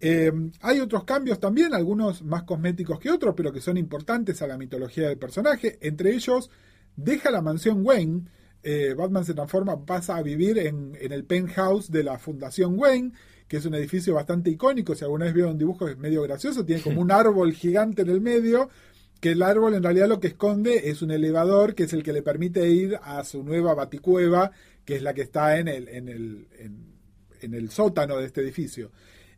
Eh, 0.00 0.32
hay 0.60 0.80
otros 0.80 1.04
cambios 1.04 1.38
también, 1.38 1.74
algunos 1.74 2.22
más 2.22 2.42
cosméticos 2.42 2.98
que 2.98 3.10
otros, 3.10 3.34
pero 3.36 3.52
que 3.52 3.60
son 3.60 3.76
importantes 3.76 4.42
a 4.42 4.46
la 4.46 4.58
mitología 4.58 5.08
del 5.08 5.18
personaje. 5.18 5.78
Entre 5.80 6.12
ellos, 6.12 6.50
deja 6.96 7.30
la 7.30 7.40
mansión 7.40 7.84
Wayne. 7.84 8.22
Eh, 8.64 8.94
Batman 8.96 9.24
se 9.24 9.34
transforma, 9.34 9.84
pasa 9.84 10.16
a 10.16 10.22
vivir 10.22 10.58
en, 10.58 10.96
en 11.00 11.12
el 11.12 11.24
penthouse 11.24 11.90
de 11.90 12.04
la 12.04 12.18
Fundación 12.18 12.78
Wayne, 12.78 13.12
que 13.48 13.56
es 13.58 13.66
un 13.66 13.74
edificio 13.74 14.14
bastante 14.14 14.50
icónico. 14.50 14.94
Si 14.94 15.04
alguna 15.04 15.26
vez 15.26 15.34
vieron 15.34 15.52
un 15.52 15.58
dibujo 15.58 15.88
es 15.88 15.98
medio 15.98 16.22
gracioso, 16.22 16.64
tiene 16.64 16.82
como 16.82 17.00
un 17.00 17.10
árbol 17.12 17.52
gigante 17.52 18.02
en 18.02 18.10
el 18.10 18.20
medio, 18.20 18.70
que 19.20 19.32
el 19.32 19.42
árbol 19.42 19.74
en 19.74 19.82
realidad 19.82 20.08
lo 20.08 20.20
que 20.20 20.28
esconde 20.28 20.90
es 20.90 21.02
un 21.02 21.12
elevador 21.12 21.74
que 21.74 21.84
es 21.84 21.92
el 21.92 22.02
que 22.02 22.12
le 22.12 22.22
permite 22.22 22.68
ir 22.68 22.98
a 23.02 23.22
su 23.24 23.44
nueva 23.44 23.74
baticueva, 23.74 24.50
que 24.84 24.96
es 24.96 25.02
la 25.02 25.14
que 25.14 25.22
está 25.22 25.58
en 25.58 25.68
el, 25.68 25.88
en 25.88 26.08
el, 26.08 26.48
en, 26.58 26.94
en 27.40 27.54
el 27.54 27.70
sótano 27.70 28.16
de 28.16 28.26
este 28.26 28.40
edificio. 28.40 28.90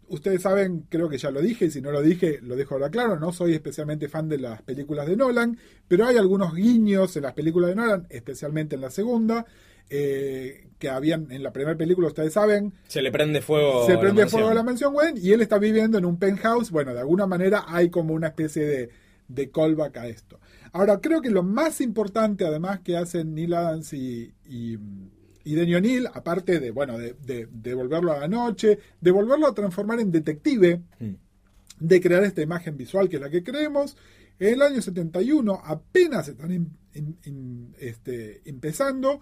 Ustedes 0.08 0.42
saben, 0.42 0.87
creo 0.88 1.08
que 1.08 1.18
ya 1.18 1.30
lo 1.30 1.40
dije, 1.40 1.66
y 1.66 1.70
si 1.70 1.80
no 1.80 1.90
lo 1.90 2.02
dije, 2.02 2.38
lo 2.42 2.56
dejo 2.56 2.75
ahora 2.75 2.90
claro, 2.90 3.18
no 3.18 3.32
soy 3.32 3.54
especialmente 3.54 4.08
fan 4.08 4.28
de 4.28 4.38
las 4.38 4.62
películas 4.62 5.06
de 5.06 5.16
Nolan, 5.16 5.58
pero 5.88 6.06
hay 6.06 6.16
algunos 6.16 6.54
guiños 6.54 7.16
en 7.16 7.23
las 7.23 7.34
películas 7.34 7.70
de 7.70 7.76
Nolan, 7.76 8.06
especialmente 8.11 8.75
en 8.75 8.82
la 8.82 8.90
segunda, 8.90 9.46
eh, 9.90 10.68
que 10.78 10.88
habían 10.88 11.30
en 11.30 11.42
la 11.42 11.52
primera 11.52 11.76
película, 11.76 12.08
ustedes 12.08 12.32
saben, 12.32 12.73
Se 12.88 13.02
le 13.02 13.12
prende 13.12 13.40
fuego. 13.40 13.87
se 13.87 13.96
prende 13.99 14.26
fuego 14.26 14.49
a 14.49 14.54
la 14.54 14.62
mansión 14.62 14.94
Wayne 14.94 15.20
y 15.20 15.32
él 15.32 15.40
está 15.40 15.58
viviendo 15.58 15.99
en 15.99 16.04
un 16.04 16.18
penthouse. 16.18 16.70
Bueno, 16.70 16.92
de 16.92 17.00
alguna 17.00 17.26
manera 17.26 17.64
hay 17.66 17.90
como 17.90 18.14
una 18.14 18.28
especie 18.28 18.64
de, 18.64 18.90
de 19.28 19.50
callback 19.50 19.96
a 19.96 20.06
esto. 20.06 20.40
Ahora, 20.73 21.00
creo 21.00 21.20
que 21.20 21.30
lo 21.30 21.42
más 21.42 21.80
importante, 21.80 22.44
además, 22.44 22.80
que 22.80 22.96
hacen 22.96 23.34
Neil 23.34 23.54
Adams 23.54 23.92
y, 23.92 24.34
y, 24.44 24.76
y 25.44 25.54
Denny 25.54 25.74
O'Neill, 25.74 26.06
aparte 26.12 26.58
de, 26.58 26.70
bueno, 26.70 26.98
de, 26.98 27.14
de, 27.22 27.48
de 27.52 27.74
volverlo 27.74 28.12
a 28.12 28.20
la 28.20 28.28
noche, 28.28 28.78
de 29.00 29.10
volverlo 29.10 29.46
a 29.46 29.54
transformar 29.54 30.00
en 30.00 30.10
detective, 30.10 30.80
Mm. 30.98 31.14
de 31.80 32.00
crear 32.00 32.24
esta 32.24 32.40
imagen 32.42 32.76
visual 32.76 33.08
que 33.08 33.16
es 33.16 33.22
la 33.22 33.30
que 33.30 33.42
creemos. 33.44 33.96
En 34.38 34.54
el 34.54 34.62
año 34.62 34.80
71 34.82 35.60
apenas 35.64 36.28
están 36.28 36.76
este, 37.78 38.42
empezando, 38.48 39.20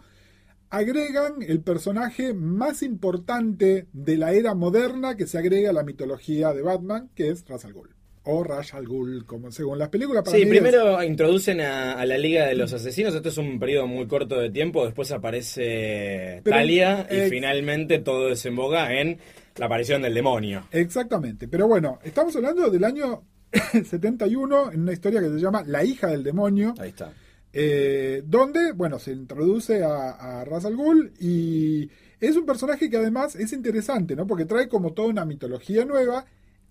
agregan 0.70 1.42
el 1.42 1.60
personaje 1.60 2.32
más 2.34 2.82
importante 2.82 3.88
de 3.92 4.16
la 4.16 4.32
era 4.32 4.54
moderna 4.54 5.16
que 5.16 5.26
se 5.26 5.38
agrega 5.38 5.70
a 5.70 5.74
la 5.74 5.82
mitología 5.82 6.52
de 6.52 6.62
Batman, 6.62 7.10
que 7.14 7.28
es 7.30 7.44
Ra's 7.46 7.64
al 7.64 7.72
Ghul. 7.74 7.94
O 8.24 8.44
Ra's 8.44 8.72
al 8.74 8.86
Ghul, 8.86 9.24
como 9.26 9.50
según 9.50 9.78
las 9.78 9.88
películas. 9.88 10.22
Para 10.22 10.36
Sí, 10.36 10.46
primero 10.46 11.02
introducen 11.02 11.60
a, 11.60 11.94
a 11.94 12.06
la 12.06 12.16
Liga 12.16 12.46
de 12.46 12.54
los 12.54 12.72
Asesinos. 12.72 13.14
Esto 13.14 13.30
es 13.30 13.36
un 13.38 13.58
periodo 13.58 13.86
muy 13.88 14.06
corto 14.06 14.38
de 14.38 14.50
tiempo. 14.50 14.84
Después 14.84 15.10
aparece 15.12 16.40
Pero, 16.44 16.56
Talia 16.56 17.06
y 17.10 17.16
eh, 17.16 17.26
finalmente 17.28 17.98
todo 17.98 18.28
desemboca 18.28 18.92
en 18.92 19.18
la 19.56 19.66
aparición 19.66 20.02
del 20.02 20.14
demonio. 20.14 20.66
Exactamente. 20.70 21.48
Pero 21.48 21.66
bueno, 21.66 21.98
estamos 22.04 22.34
hablando 22.36 22.70
del 22.70 22.84
año 22.84 23.22
71 23.84 24.72
en 24.72 24.80
una 24.82 24.92
historia 24.92 25.20
que 25.20 25.28
se 25.28 25.40
llama 25.40 25.62
La 25.66 25.84
hija 25.84 26.06
del 26.08 26.22
demonio. 26.22 26.74
Ahí 26.78 26.90
está. 26.90 27.12
eh, 27.52 28.22
donde, 28.24 28.72
bueno, 28.72 28.98
se 28.98 29.12
introduce 29.12 29.82
a, 29.82 30.10
a 30.40 30.44
Ra's 30.44 30.64
al 30.64 30.76
Ghul 30.76 31.12
y 31.20 31.90
es 32.20 32.36
un 32.36 32.46
personaje 32.46 32.88
que 32.88 32.96
además 32.98 33.34
es 33.34 33.52
interesante, 33.52 34.14
¿no? 34.14 34.26
Porque 34.26 34.44
trae 34.44 34.68
como 34.68 34.92
toda 34.92 35.08
una 35.08 35.24
mitología 35.24 35.84
nueva 35.84 36.24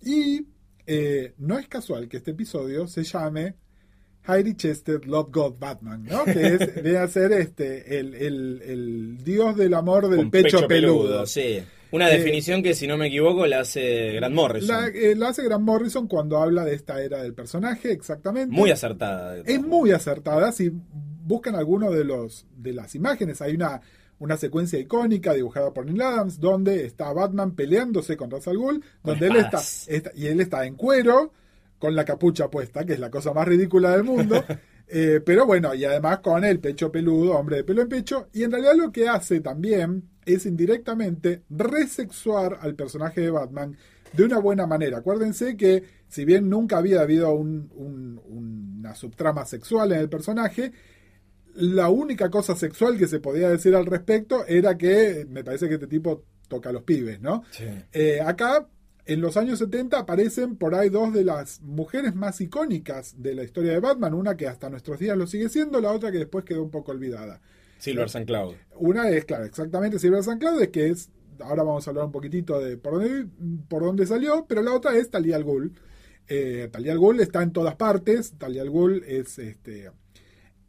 y 0.04 0.46
eh, 0.86 1.34
no 1.38 1.58
es 1.58 1.68
casual 1.68 2.08
que 2.08 2.18
este 2.18 2.32
episodio 2.32 2.86
se 2.86 3.04
llame 3.04 3.54
Heidi 4.26 4.54
Chester 4.54 5.04
Love 5.06 5.30
God 5.32 5.54
Batman, 5.58 6.04
¿no? 6.04 6.24
Que 6.24 6.46
es, 6.54 6.74
debe 6.82 7.08
ser 7.08 7.32
este, 7.32 7.98
el, 7.98 8.14
el, 8.14 8.62
el, 8.64 9.24
dios 9.24 9.56
del 9.56 9.74
amor 9.74 10.08
del 10.08 10.30
pecho, 10.30 10.66
peludo. 10.68 11.26
Sí. 11.26 11.62
Una 11.90 12.08
Eh, 12.10 12.18
definición 12.18 12.62
que, 12.62 12.74
si 12.74 12.86
no 12.86 12.96
me 12.96 13.08
equivoco, 13.08 13.46
la 13.46 13.60
hace 13.60 14.12
Grant 14.12 14.34
Morrison. 14.34 14.68
La, 14.68 14.86
eh, 14.88 15.14
la 15.14 15.28
hace 15.28 15.42
Grant 15.44 15.64
Morrison 15.64 16.06
cuando 16.08 16.38
habla 16.38 16.64
de 16.64 16.74
esta 16.74 17.02
era 17.02 17.22
del 17.22 17.34
personaje, 17.34 17.92
exactamente. 17.92 18.54
Muy 18.54 18.70
acertada. 18.70 19.36
Es 19.44 19.60
muy 19.60 19.90
acertada. 19.90 20.52
Si 20.52 20.70
buscan 20.72 21.54
alguno 21.54 21.90
de 21.90 22.04
los 22.04 22.46
de 22.56 22.72
las 22.72 22.94
imágenes, 22.94 23.42
hay 23.42 23.54
una, 23.56 23.80
una 24.22 24.36
secuencia 24.36 24.78
icónica 24.78 25.34
dibujada 25.34 25.72
por 25.74 25.84
Neil 25.84 26.00
Adams 26.02 26.38
donde 26.38 26.86
está 26.86 27.12
Batman 27.12 27.54
peleándose 27.56 28.16
con 28.16 28.30
Ra's 28.30 28.46
al 28.48 28.56
Ghul, 28.56 28.82
donde 29.02 29.26
él 29.26 29.36
está- 29.36 29.60
y 30.14 30.26
él 30.26 30.40
está 30.40 30.64
en 30.64 30.76
cuero 30.76 31.32
con 31.78 31.96
la 31.96 32.04
capucha 32.04 32.48
puesta, 32.48 32.84
que 32.84 32.92
es 32.92 33.00
la 33.00 33.10
cosa 33.10 33.32
más 33.32 33.46
ridícula 33.48 33.90
del 33.90 34.04
mundo. 34.04 34.36
Eh, 34.94 35.20
pero 35.24 35.46
bueno, 35.46 35.74
y 35.74 35.86
además 35.86 36.18
con 36.18 36.44
el 36.44 36.58
pecho 36.60 36.92
peludo, 36.92 37.32
hombre 37.38 37.56
de 37.56 37.64
pelo 37.64 37.80
en 37.80 37.88
pecho, 37.88 38.28
y 38.34 38.42
en 38.42 38.50
realidad 38.50 38.74
lo 38.76 38.92
que 38.92 39.08
hace 39.08 39.40
también 39.40 40.02
es 40.26 40.44
indirectamente 40.44 41.44
resexuar 41.48 42.58
al 42.60 42.74
personaje 42.74 43.22
de 43.22 43.30
Batman 43.30 43.74
de 44.12 44.24
una 44.24 44.38
buena 44.38 44.66
manera. 44.66 44.98
Acuérdense 44.98 45.56
que 45.56 45.82
si 46.08 46.26
bien 46.26 46.50
nunca 46.50 46.76
había 46.76 47.00
habido 47.00 47.32
un- 47.32 47.70
un- 47.74 48.20
una 48.26 48.94
subtrama 48.94 49.46
sexual 49.46 49.92
en 49.92 50.00
el 50.00 50.10
personaje, 50.10 50.72
la 51.54 51.88
única 51.88 52.30
cosa 52.30 52.56
sexual 52.56 52.98
que 52.98 53.06
se 53.06 53.20
podía 53.20 53.48
decir 53.48 53.74
al 53.74 53.86
respecto 53.86 54.46
era 54.46 54.76
que 54.76 55.26
me 55.28 55.44
parece 55.44 55.68
que 55.68 55.74
este 55.74 55.86
tipo 55.86 56.24
toca 56.48 56.70
a 56.70 56.72
los 56.72 56.82
pibes, 56.82 57.20
¿no? 57.20 57.44
Sí. 57.50 57.64
Eh, 57.92 58.20
acá, 58.20 58.68
en 59.06 59.20
los 59.20 59.36
años 59.36 59.58
70, 59.58 59.98
aparecen 59.98 60.56
por 60.56 60.74
ahí 60.74 60.88
dos 60.88 61.12
de 61.12 61.24
las 61.24 61.60
mujeres 61.62 62.14
más 62.14 62.40
icónicas 62.40 63.20
de 63.22 63.34
la 63.34 63.42
historia 63.42 63.72
de 63.72 63.80
Batman. 63.80 64.14
Una 64.14 64.36
que 64.36 64.46
hasta 64.46 64.70
nuestros 64.70 64.98
días 64.98 65.16
lo 65.16 65.26
sigue 65.26 65.48
siendo, 65.48 65.80
la 65.80 65.92
otra 65.92 66.12
que 66.12 66.18
después 66.18 66.44
quedó 66.44 66.62
un 66.62 66.70
poco 66.70 66.92
olvidada. 66.92 67.40
Silver 67.78 68.06
St. 68.06 68.26
Cloud. 68.26 68.54
Una 68.76 69.08
es, 69.08 69.24
claro, 69.24 69.44
exactamente 69.44 69.98
Silver 69.98 70.22
San 70.22 70.38
Cloud, 70.38 70.62
que 70.68 70.90
es, 70.90 71.10
ahora 71.40 71.64
vamos 71.64 71.86
a 71.86 71.90
hablar 71.90 72.04
un 72.04 72.12
poquitito 72.12 72.60
de 72.60 72.76
por 72.76 72.94
dónde, 72.94 73.26
por 73.68 73.82
dónde 73.82 74.06
salió, 74.06 74.46
pero 74.48 74.62
la 74.62 74.72
otra 74.72 74.96
es 74.96 75.10
Talia 75.10 75.36
al 75.36 75.44
Ghul. 75.44 75.72
Eh, 76.28 76.68
Talia 76.70 76.92
al 76.92 76.98
Ghul 76.98 77.18
está 77.20 77.42
en 77.42 77.52
todas 77.52 77.74
partes, 77.74 78.34
Talia 78.38 78.62
al 78.62 78.70
Ghul 78.70 79.02
es, 79.04 79.38
este, 79.38 79.90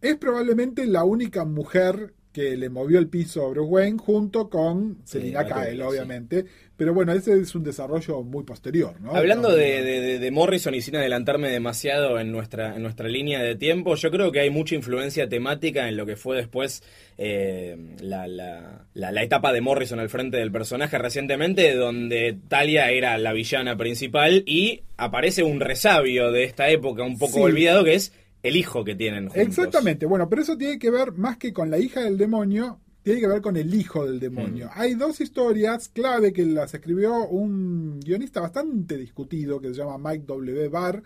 es 0.04 0.16
probablemente 0.18 0.86
la 0.86 1.04
única 1.04 1.44
mujer 1.46 2.14
que 2.32 2.58
le 2.58 2.68
movió 2.68 2.98
el 2.98 3.10
piso 3.10 3.46
a 3.46 3.50
Bruce 3.50 3.70
Wayne 3.70 4.00
junto 4.00 4.50
con 4.50 4.98
Selina 5.04 5.46
Kyle, 5.46 5.76
sí. 5.76 5.82
obviamente. 5.82 6.46
Pero 6.76 6.92
bueno, 6.96 7.14
ese 7.14 7.40
es 7.40 7.54
un 7.54 7.64
desarrollo 7.64 8.24
muy 8.24 8.44
posterior, 8.44 9.00
¿no? 9.00 9.16
Hablando 9.16 9.50
No, 9.50 9.56
de, 9.56 9.84
de- 9.84 10.02
de- 10.02 10.18
de 10.20 10.32
Morrison 10.32 10.74
y 10.74 10.82
sin 10.82 10.96
adelantarme 10.96 11.50
demasiado 11.52 12.20
en 12.20 12.32
nuestra, 12.32 12.76
en 12.76 12.82
nuestra 12.82 13.08
línea 13.08 13.44
de 13.44 13.56
tiempo, 13.56 13.94
yo 13.94 14.10
creo 14.10 14.32
que 14.32 14.40
hay 14.40 14.50
mucha 14.50 14.74
influencia 14.74 15.30
temática 15.30 15.88
en 15.88 15.96
lo 15.96 16.08
que 16.08 16.16
fue 16.16 16.36
después 16.38 16.82
eh, 17.20 17.78
la, 18.02 18.26
la- 18.26 18.88
la- 18.96 19.12
la 19.12 19.24
etapa 19.24 19.54
de 19.54 19.62
Morrison 19.62 20.00
al 20.00 20.10
frente 20.10 20.38
del 20.38 20.52
personaje 20.52 20.98
recientemente, 20.98 21.76
donde 21.76 22.36
Talia 22.48 22.90
era 22.90 23.16
la 23.20 23.34
villana 23.34 23.78
principal 23.78 24.42
y 24.48 24.82
aparece 24.98 25.44
un 25.44 25.60
resabio 25.60 26.32
de 26.32 26.46
esta 26.46 26.70
época 26.70 27.04
un 27.04 27.20
poco 27.20 27.34
Sí. 27.36 27.42
olvidado 27.42 27.84
que 27.84 27.94
es 27.94 28.12
el 28.44 28.56
hijo 28.56 28.84
que 28.84 28.94
tienen 28.96 29.30
juntos. 29.30 29.42
Exactamente, 29.48 30.06
bueno, 30.06 30.30
pero 30.30 30.42
eso 30.44 30.56
tiene 30.58 30.78
que 30.78 30.92
ver 30.92 31.14
más 31.14 31.38
que 31.38 31.52
con 31.54 31.70
la 31.72 31.80
hija 31.80 32.02
del 32.02 32.18
demonio, 32.18 32.80
tiene 33.02 33.20
que 33.22 33.28
ver 33.28 33.42
con 33.42 33.58
el 33.58 33.74
hijo 33.74 34.06
del 34.06 34.20
demonio. 34.20 34.68
Mm. 34.68 34.72
Hay 34.76 34.94
dos 34.96 35.20
historias 35.22 35.90
clave 35.90 36.32
que 36.32 36.46
las 36.46 36.74
escribió 36.74 37.26
un 37.28 38.00
guionista 38.00 38.42
bastante 38.42 38.98
discutido 38.98 39.60
que 39.60 39.70
se 39.70 39.76
llama 39.76 39.98
Mike 40.12 40.26
W. 40.28 40.68
Barr, 40.70 41.02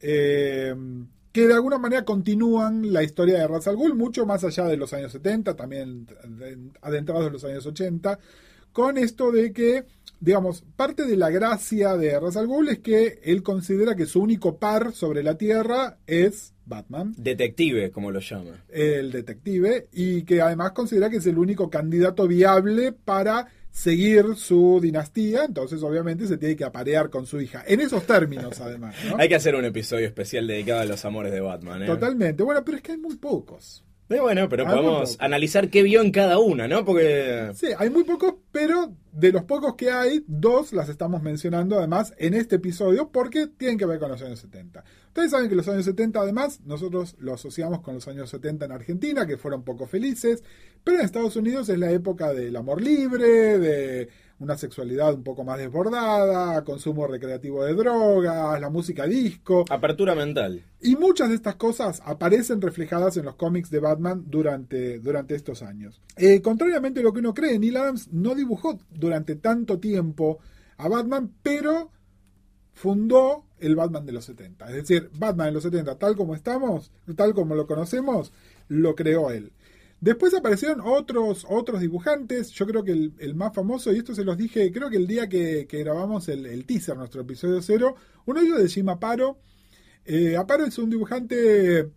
eh, 0.00 0.74
que 1.32 1.46
de 1.46 1.54
alguna 1.54 1.78
manera 1.78 2.04
continúan 2.04 2.92
la 2.92 3.02
historia 3.02 3.38
de 3.38 3.46
Ra's 3.46 3.68
al 3.68 3.76
Ghul, 3.76 3.94
mucho 3.94 4.24
más 4.26 4.42
allá 4.44 4.64
de 4.64 4.76
los 4.76 4.92
años 4.92 5.12
70, 5.12 5.54
también 5.54 6.06
de- 6.06 6.70
adentrados 6.80 7.26
en 7.26 7.32
los 7.34 7.44
años 7.44 7.66
80, 7.66 8.18
con 8.72 8.96
esto 8.98 9.30
de 9.32 9.52
que, 9.52 9.84
digamos, 10.20 10.64
parte 10.76 11.04
de 11.04 11.16
la 11.16 11.30
gracia 11.30 11.96
de 11.96 12.18
Ra's 12.18 12.36
al 12.36 12.46
Ghul 12.46 12.68
es 12.68 12.78
que 12.80 13.20
él 13.24 13.42
considera 13.42 13.94
que 13.94 14.06
su 14.06 14.20
único 14.20 14.58
par 14.58 14.92
sobre 14.92 15.22
la 15.22 15.36
Tierra 15.36 15.98
es 16.06 16.54
Batman 16.66 17.14
Detective, 17.16 17.90
como 17.90 18.10
lo 18.10 18.20
llama. 18.20 18.64
el 18.68 19.10
detective, 19.10 19.88
y 19.92 20.22
que 20.22 20.42
además 20.42 20.72
considera 20.72 21.08
que 21.08 21.16
es 21.16 21.26
el 21.26 21.38
único 21.38 21.70
candidato 21.70 22.26
viable 22.28 22.92
para 22.92 23.48
seguir 23.70 24.34
su 24.36 24.80
dinastía, 24.82 25.44
entonces 25.44 25.82
obviamente 25.82 26.26
se 26.26 26.36
tiene 26.36 26.56
que 26.56 26.64
aparear 26.64 27.10
con 27.10 27.26
su 27.26 27.40
hija. 27.40 27.62
En 27.66 27.80
esos 27.80 28.04
términos, 28.04 28.60
además. 28.60 28.94
¿no? 29.08 29.16
Hay 29.18 29.28
que 29.28 29.36
hacer 29.36 29.54
un 29.54 29.64
episodio 29.64 30.06
especial 30.06 30.46
dedicado 30.46 30.80
a 30.80 30.84
los 30.84 31.04
amores 31.04 31.32
de 31.32 31.40
Batman. 31.40 31.82
¿eh? 31.84 31.86
Totalmente. 31.86 32.42
Bueno, 32.42 32.62
pero 32.64 32.76
es 32.76 32.82
que 32.82 32.92
hay 32.92 32.98
muy 32.98 33.16
pocos. 33.16 33.84
Eh, 34.10 34.20
bueno, 34.20 34.48
pero 34.48 34.66
Hay 34.66 34.74
podemos 34.74 35.16
analizar 35.20 35.68
qué 35.68 35.82
vio 35.82 36.00
en 36.00 36.10
cada 36.10 36.38
una, 36.38 36.66
¿no? 36.66 36.84
Porque 36.84 37.50
Sí, 37.54 37.66
hay 37.76 37.90
muy 37.90 38.04
pocos, 38.04 38.36
pero 38.52 38.92
de 39.12 39.32
los 39.32 39.44
pocos 39.44 39.74
que 39.74 39.90
hay, 39.90 40.24
dos 40.26 40.72
las 40.72 40.88
estamos 40.88 41.22
mencionando 41.22 41.76
además 41.78 42.14
en 42.18 42.34
este 42.34 42.56
episodio 42.56 43.10
porque 43.10 43.46
tienen 43.46 43.78
que 43.78 43.86
ver 43.86 43.98
con 43.98 44.10
los 44.10 44.22
años 44.22 44.38
70. 44.40 44.84
Ustedes 45.08 45.30
saben 45.30 45.48
que 45.48 45.56
los 45.56 45.68
años 45.68 45.84
70 45.84 46.20
además 46.20 46.60
nosotros 46.64 47.16
lo 47.18 47.34
asociamos 47.34 47.80
con 47.80 47.94
los 47.94 48.06
años 48.08 48.30
70 48.30 48.66
en 48.66 48.72
Argentina, 48.72 49.26
que 49.26 49.36
fueron 49.36 49.64
poco 49.64 49.86
felices, 49.86 50.44
pero 50.84 50.98
en 50.98 51.04
Estados 51.04 51.36
Unidos 51.36 51.68
es 51.68 51.78
la 51.78 51.90
época 51.90 52.32
del 52.32 52.54
amor 52.56 52.80
libre, 52.80 53.58
de 53.58 54.08
una 54.40 54.56
sexualidad 54.56 55.14
un 55.14 55.24
poco 55.24 55.42
más 55.42 55.58
desbordada, 55.58 56.62
consumo 56.62 57.06
recreativo 57.06 57.64
de 57.64 57.74
drogas, 57.74 58.60
la 58.60 58.70
música 58.70 59.06
disco. 59.06 59.64
apertura 59.68 60.14
mental. 60.14 60.62
Y 60.80 60.94
muchas 60.94 61.30
de 61.30 61.34
estas 61.34 61.56
cosas 61.56 62.00
aparecen 62.04 62.60
reflejadas 62.60 63.16
en 63.16 63.24
los 63.24 63.34
cómics 63.34 63.68
de 63.70 63.80
Batman 63.80 64.24
durante, 64.26 65.00
durante 65.00 65.34
estos 65.34 65.62
años. 65.62 66.00
Eh, 66.16 66.40
contrariamente 66.40 67.00
a 67.00 67.02
lo 67.02 67.12
que 67.12 67.18
uno 67.18 67.34
cree, 67.34 67.58
Neil 67.58 67.76
Adams 67.76 68.12
no 68.12 68.34
dibujó 68.48 68.78
durante 68.90 69.36
tanto 69.36 69.78
tiempo 69.78 70.38
a 70.78 70.88
Batman, 70.88 71.30
pero 71.42 71.90
fundó 72.72 73.44
el 73.58 73.76
Batman 73.76 74.06
de 74.06 74.12
los 74.12 74.24
70. 74.24 74.68
Es 74.68 74.74
decir, 74.74 75.10
Batman 75.18 75.48
de 75.48 75.52
los 75.52 75.62
70, 75.64 75.98
tal 75.98 76.16
como 76.16 76.34
estamos, 76.34 76.90
tal 77.14 77.34
como 77.34 77.54
lo 77.54 77.66
conocemos, 77.66 78.32
lo 78.68 78.94
creó 78.94 79.30
él. 79.30 79.52
Después 80.00 80.32
aparecieron 80.32 80.80
otros, 80.82 81.44
otros 81.48 81.80
dibujantes. 81.80 82.50
Yo 82.52 82.66
creo 82.66 82.84
que 82.84 82.92
el, 83.18 83.34
más 83.34 83.52
famoso, 83.52 83.92
y 83.92 83.98
esto 83.98 84.14
se 84.14 84.24
los 84.24 84.38
dije, 84.38 84.72
creo 84.72 84.88
que 84.88 84.96
el 84.96 85.06
día 85.06 85.28
que, 85.28 85.66
grabamos 85.70 86.28
el, 86.28 86.46
el 86.46 86.64
teaser, 86.64 86.96
nuestro 86.96 87.20
episodio 87.22 87.60
cero, 87.60 87.96
uno 88.24 88.40
de 88.40 88.46
ellos 88.46 88.62
de 88.62 88.68
Jim 88.68 88.88
Aparo. 88.88 89.38
Eh, 90.06 90.36
Aparo 90.36 90.64
es 90.64 90.78
un 90.78 90.88
dibujante 90.88 91.90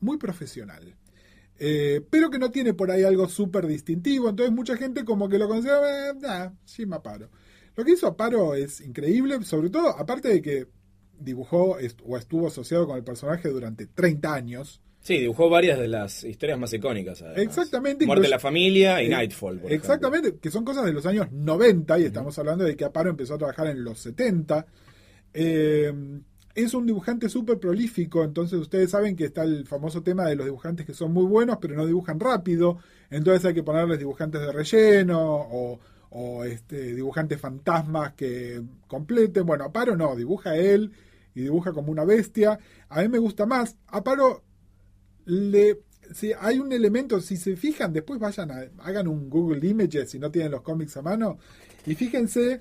muy 0.00 0.16
profesional. 0.16 0.97
Eh, 1.58 2.00
pero 2.10 2.30
que 2.30 2.38
no 2.38 2.50
tiene 2.50 2.74
por 2.74 2.90
ahí 2.90 3.02
algo 3.02 3.28
súper 3.28 3.66
distintivo. 3.66 4.28
Entonces 4.28 4.54
mucha 4.54 4.76
gente 4.76 5.04
como 5.04 5.28
que 5.28 5.38
lo 5.38 5.48
considera, 5.48 6.10
eh, 6.10 6.14
nah, 6.20 6.50
Jim 6.66 6.92
Aparo. 6.92 7.30
Lo 7.76 7.84
que 7.84 7.92
hizo 7.92 8.06
Aparo 8.06 8.54
es 8.54 8.80
increíble, 8.80 9.42
sobre 9.44 9.70
todo, 9.70 9.88
aparte 9.88 10.28
de 10.28 10.42
que 10.42 10.66
dibujó 11.18 11.78
est- 11.78 12.00
o 12.04 12.16
estuvo 12.16 12.46
asociado 12.48 12.86
con 12.86 12.96
el 12.96 13.04
personaje 13.04 13.48
durante 13.48 13.86
30 13.86 14.34
años. 14.34 14.80
Sí, 15.00 15.18
dibujó 15.18 15.48
varias 15.48 15.78
de 15.78 15.88
las 15.88 16.22
historias 16.24 16.58
más 16.58 16.72
icónicas. 16.72 17.22
además. 17.22 17.42
Exactamente, 17.42 18.04
Muerte 18.04 18.22
de 18.24 18.28
la 18.30 18.38
familia 18.40 19.00
y 19.02 19.06
Eh, 19.06 19.10
Nightfall. 19.10 19.58
por 19.60 19.72
Exactamente, 19.72 20.36
que 20.40 20.50
son 20.50 20.64
cosas 20.64 20.84
de 20.84 20.92
los 20.92 21.06
años 21.06 21.30
90 21.32 21.98
y 21.98 22.04
estamos 22.04 22.38
hablando 22.38 22.64
de 22.64 22.76
que 22.76 22.84
Aparo 22.84 23.10
empezó 23.10 23.34
a 23.34 23.38
trabajar 23.38 23.68
en 23.68 23.84
los 23.84 23.98
70. 24.00 24.66
Eh, 25.32 25.92
es 26.64 26.74
un 26.74 26.86
dibujante 26.86 27.28
súper 27.28 27.58
prolífico, 27.58 28.24
entonces 28.24 28.58
ustedes 28.58 28.90
saben 28.90 29.16
que 29.16 29.26
está 29.26 29.44
el 29.44 29.66
famoso 29.66 30.02
tema 30.02 30.24
de 30.24 30.36
los 30.36 30.46
dibujantes 30.46 30.86
que 30.86 30.94
son 30.94 31.12
muy 31.12 31.24
buenos 31.24 31.58
pero 31.60 31.76
no 31.76 31.86
dibujan 31.86 32.18
rápido, 32.18 32.78
entonces 33.10 33.44
hay 33.44 33.54
que 33.54 33.62
ponerles 33.62 33.98
dibujantes 33.98 34.40
de 34.40 34.52
relleno 34.52 35.20
o, 35.20 35.78
o, 36.10 36.44
este, 36.44 36.94
dibujantes 36.94 37.40
fantasmas 37.40 38.14
que 38.14 38.62
completen. 38.86 39.46
Bueno, 39.46 39.64
Aparo 39.64 39.96
no, 39.96 40.16
dibuja 40.16 40.56
él 40.56 40.92
y 41.34 41.42
dibuja 41.42 41.72
como 41.72 41.92
una 41.92 42.04
bestia. 42.04 42.58
A 42.88 43.02
mí 43.02 43.08
me 43.08 43.18
gusta 43.18 43.46
más. 43.46 43.76
Aparo 43.86 44.42
le 45.26 45.82
si 46.12 46.32
hay 46.32 46.58
un 46.58 46.72
elemento, 46.72 47.20
si 47.20 47.36
se 47.36 47.56
fijan, 47.56 47.92
después 47.92 48.18
vayan 48.18 48.50
a, 48.50 48.64
hagan 48.78 49.08
un 49.08 49.28
Google 49.28 49.66
Images 49.66 50.10
si 50.10 50.18
no 50.18 50.30
tienen 50.30 50.52
los 50.52 50.62
cómics 50.62 50.96
a 50.96 51.02
mano 51.02 51.38
y 51.86 51.94
fíjense, 51.94 52.60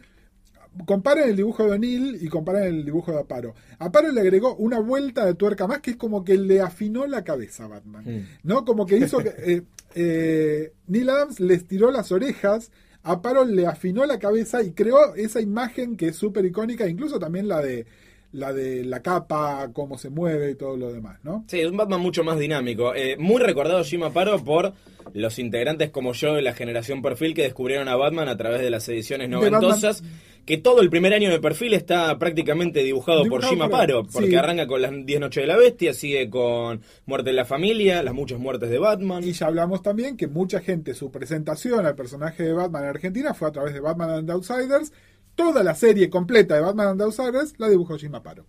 comparen 0.85 1.29
el 1.29 1.35
dibujo 1.35 1.63
de 1.65 1.71
O'Neill 1.71 2.17
y 2.21 2.27
comparen 2.27 2.63
el 2.63 2.85
dibujo 2.85 3.11
de 3.11 3.19
Aparo. 3.19 3.53
Aparo 3.79 4.11
le 4.11 4.21
agregó 4.21 4.55
una 4.55 4.79
vuelta 4.79 5.25
de 5.25 5.33
tuerca 5.35 5.67
más 5.67 5.79
que 5.79 5.91
es 5.91 5.97
como 5.97 6.23
que 6.23 6.37
le 6.37 6.61
afinó 6.61 7.07
la 7.07 7.23
cabeza 7.23 7.65
a 7.65 7.67
Batman, 7.67 8.03
Mm. 8.05 8.27
¿no? 8.43 8.65
Como 8.65 8.85
que 8.85 8.97
hizo 8.97 9.19
que 9.19 9.29
eh, 9.37 9.61
eh, 9.95 10.73
Neil 10.87 11.09
Adams 11.09 11.39
les 11.39 11.67
tiró 11.67 11.91
las 11.91 12.11
orejas, 12.11 12.71
Aparo 13.03 13.45
le 13.45 13.65
afinó 13.67 14.05
la 14.05 14.19
cabeza 14.19 14.61
y 14.63 14.71
creó 14.71 15.15
esa 15.15 15.39
imagen 15.41 15.95
que 15.95 16.09
es 16.09 16.15
súper 16.15 16.45
icónica, 16.45 16.87
incluso 16.87 17.19
también 17.19 17.47
la 17.47 17.61
de 17.61 17.85
la 18.31 18.53
de 18.53 18.83
la 18.83 19.01
capa, 19.01 19.69
cómo 19.73 19.97
se 19.97 20.09
mueve 20.09 20.51
y 20.51 20.55
todo 20.55 20.77
lo 20.77 20.91
demás, 20.91 21.19
¿no? 21.23 21.45
Sí, 21.47 21.59
es 21.59 21.67
un 21.67 21.77
Batman 21.77 22.01
mucho 22.01 22.23
más 22.23 22.37
dinámico. 22.37 22.93
Eh, 22.93 23.15
muy 23.17 23.41
recordado 23.41 23.83
Jim 23.83 24.03
Aparo 24.03 24.43
por 24.43 24.73
los 25.13 25.39
integrantes 25.39 25.89
como 25.89 26.13
yo 26.13 26.33
de 26.33 26.41
la 26.41 26.53
generación 26.53 27.01
perfil 27.01 27.33
que 27.33 27.43
descubrieron 27.43 27.87
a 27.87 27.95
Batman 27.95 28.27
a 28.27 28.37
través 28.37 28.61
de 28.61 28.69
las 28.69 28.87
ediciones 28.89 29.29
noventosas. 29.29 30.03
Que 30.45 30.57
todo 30.57 30.79
el 30.79 30.89
primer 30.89 31.13
año 31.13 31.29
de 31.29 31.41
perfil 31.41 31.73
está 31.73 32.17
prácticamente 32.17 32.81
dibujado, 32.81 33.25
por 33.25 33.43
Jim 33.43 33.59
Paro, 33.69 34.05
porque 34.05 34.37
arranca 34.37 34.65
con 34.65 34.81
las 34.81 34.93
10 35.05 35.19
noches 35.19 35.43
de 35.43 35.47
la 35.47 35.57
bestia, 35.57 35.93
sigue 35.93 36.29
con 36.29 36.79
Muerte 37.05 37.31
de 37.31 37.35
la 37.35 37.43
familia, 37.43 38.01
las 38.01 38.13
muchas 38.13 38.39
muertes 38.39 38.69
de 38.69 38.79
Batman. 38.79 39.25
Y 39.25 39.33
ya 39.33 39.47
hablamos 39.47 39.81
también 39.81 40.15
que 40.15 40.27
mucha 40.27 40.61
gente, 40.61 40.93
su 40.93 41.11
presentación 41.11 41.85
al 41.85 41.95
personaje 41.95 42.43
de 42.43 42.53
Batman 42.53 42.83
en 42.83 42.89
Argentina 42.91 43.33
fue 43.33 43.49
a 43.49 43.51
través 43.51 43.73
de 43.73 43.81
Batman 43.81 44.09
and 44.11 44.31
Outsiders. 44.31 44.93
Toda 45.37 45.61
la 45.61 45.75
serie 45.75 46.09
completa 46.09 46.55
de 46.55 46.61
Batman 46.61 46.87
and 46.87 47.01
Outsiders 47.03 47.53
la 47.59 47.69
dibujó 47.69 47.95
Jim 47.95 48.15
Aparo. 48.15 48.47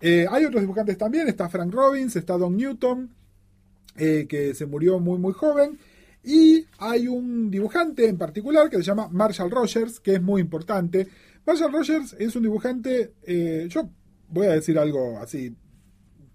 Eh, 0.00 0.26
hay 0.30 0.46
otros 0.46 0.62
dibujantes 0.62 0.96
también, 0.96 1.28
está 1.28 1.50
Frank 1.50 1.70
Robbins, 1.70 2.16
está 2.16 2.38
Don 2.38 2.56
Newton, 2.56 3.10
eh, 3.98 4.24
que 4.26 4.54
se 4.54 4.64
murió 4.64 4.98
muy 4.98 5.18
muy 5.18 5.34
joven. 5.34 5.78
Y 6.24 6.64
hay 6.78 7.06
un 7.06 7.50
dibujante 7.50 8.08
en 8.08 8.16
particular 8.16 8.70
que 8.70 8.78
se 8.78 8.82
llama 8.84 9.08
Marshall 9.12 9.50
Rogers, 9.50 10.00
que 10.00 10.14
es 10.14 10.22
muy 10.22 10.40
importante. 10.40 11.06
Marshall 11.46 11.70
Rogers 11.70 12.16
es 12.18 12.34
un 12.34 12.44
dibujante, 12.44 13.12
eh, 13.24 13.66
yo 13.68 13.90
voy 14.30 14.46
a 14.46 14.52
decir 14.52 14.78
algo 14.78 15.18
así, 15.18 15.54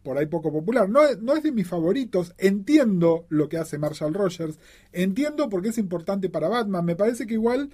por 0.03 0.15
ahí 0.15 0.27
poco 0.27 0.51
popular. 0.51 0.87
No, 0.87 1.01
no, 1.21 1.35
es 1.35 1.41
de 1.41 1.51
mis 1.51 1.67
favoritos. 1.67 2.35
Entiendo 2.37 3.25
lo 3.29 3.49
que 3.49 3.57
hace 3.57 3.79
Marshall 3.79 4.13
Rogers. 4.13 4.59
Entiendo 4.91 5.49
por 5.49 5.63
qué 5.63 5.69
es 5.69 5.79
importante 5.79 6.29
para 6.29 6.49
Batman. 6.49 6.85
Me 6.85 6.95
parece 6.95 7.25
que 7.25 7.33
igual 7.33 7.71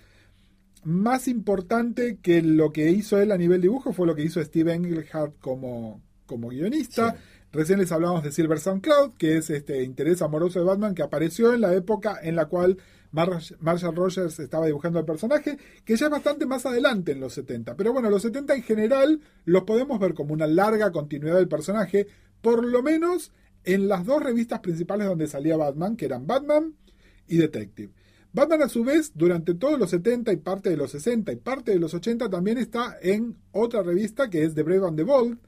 más 0.83 1.27
importante 1.27 2.17
que 2.21 2.41
lo 2.41 2.71
que 2.71 2.91
hizo 2.91 3.19
él 3.19 3.31
a 3.31 3.37
nivel 3.37 3.61
dibujo 3.61 3.93
fue 3.93 4.07
lo 4.07 4.15
que 4.15 4.23
hizo 4.23 4.43
Steve 4.43 4.73
Englehart 4.73 5.37
como, 5.39 6.01
como 6.25 6.49
guionista. 6.49 7.15
Recién 7.51 7.79
les 7.79 7.91
hablamos 7.91 8.23
de 8.23 8.31
Silver 8.31 8.59
Sun 8.59 8.81
Cloud, 8.81 9.13
que 9.17 9.37
es 9.37 9.49
este 9.49 9.83
interés 9.83 10.21
amoroso 10.21 10.59
de 10.59 10.65
Batman 10.65 10.93
que 10.93 11.03
apareció 11.03 11.53
en 11.53 11.61
la 11.61 11.73
época 11.73 12.19
en 12.21 12.35
la 12.35 12.45
cual 12.45 12.77
Marshall 13.11 13.95
Rogers 13.95 14.39
estaba 14.39 14.65
dibujando 14.65 14.99
al 14.99 15.05
personaje, 15.05 15.57
que 15.85 15.95
ya 15.95 16.05
es 16.07 16.11
bastante 16.11 16.45
más 16.45 16.65
adelante 16.65 17.13
en 17.13 17.19
los 17.19 17.33
70. 17.33 17.75
Pero 17.75 17.93
bueno, 17.93 18.09
los 18.09 18.21
70 18.21 18.55
en 18.55 18.63
general 18.63 19.21
los 19.45 19.63
podemos 19.63 19.99
ver 19.99 20.13
como 20.13 20.33
una 20.33 20.47
larga 20.47 20.91
continuidad 20.91 21.35
del 21.35 21.47
personaje, 21.47 22.07
por 22.41 22.65
lo 22.65 22.83
menos 22.83 23.31
en 23.63 23.87
las 23.87 24.05
dos 24.05 24.21
revistas 24.21 24.59
principales 24.59 25.07
donde 25.07 25.27
salía 25.27 25.57
Batman, 25.57 25.95
que 25.95 26.05
eran 26.05 26.27
Batman 26.27 26.75
y 27.27 27.37
Detective. 27.37 27.93
Batman 28.37 28.61
a 28.61 28.69
su 28.69 28.83
vez, 28.83 29.13
durante 29.15 29.55
todos 29.55 29.79
los 29.79 29.89
70 29.89 30.31
y 30.31 30.37
parte 30.37 30.69
de 30.69 30.77
los 30.77 30.91
60 30.91 31.31
y 31.31 31.37
parte 31.37 31.71
de 31.71 31.79
los 31.79 31.95
80 31.95 32.29
también 32.29 32.59
está 32.59 32.97
en 33.01 33.35
otra 33.51 33.81
revista 33.81 34.29
que 34.29 34.43
es 34.43 34.53
The 34.53 34.61
Brave 34.61 34.87
and 34.87 34.95
the 34.95 35.03
Bold, 35.03 35.39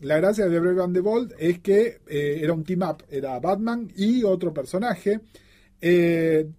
la 0.00 0.16
gracia 0.16 0.46
de 0.46 0.50
The 0.50 0.58
Brave 0.58 0.82
and 0.82 0.94
the 0.94 1.00
Bold 1.00 1.34
es 1.38 1.60
que 1.60 2.00
eh, 2.08 2.40
era 2.42 2.52
un 2.52 2.64
team 2.64 2.82
up, 2.82 3.04
era 3.08 3.38
Batman 3.38 3.92
y 3.94 4.24
otro 4.24 4.52
personaje. 4.52 5.20
Eh, 5.80 6.50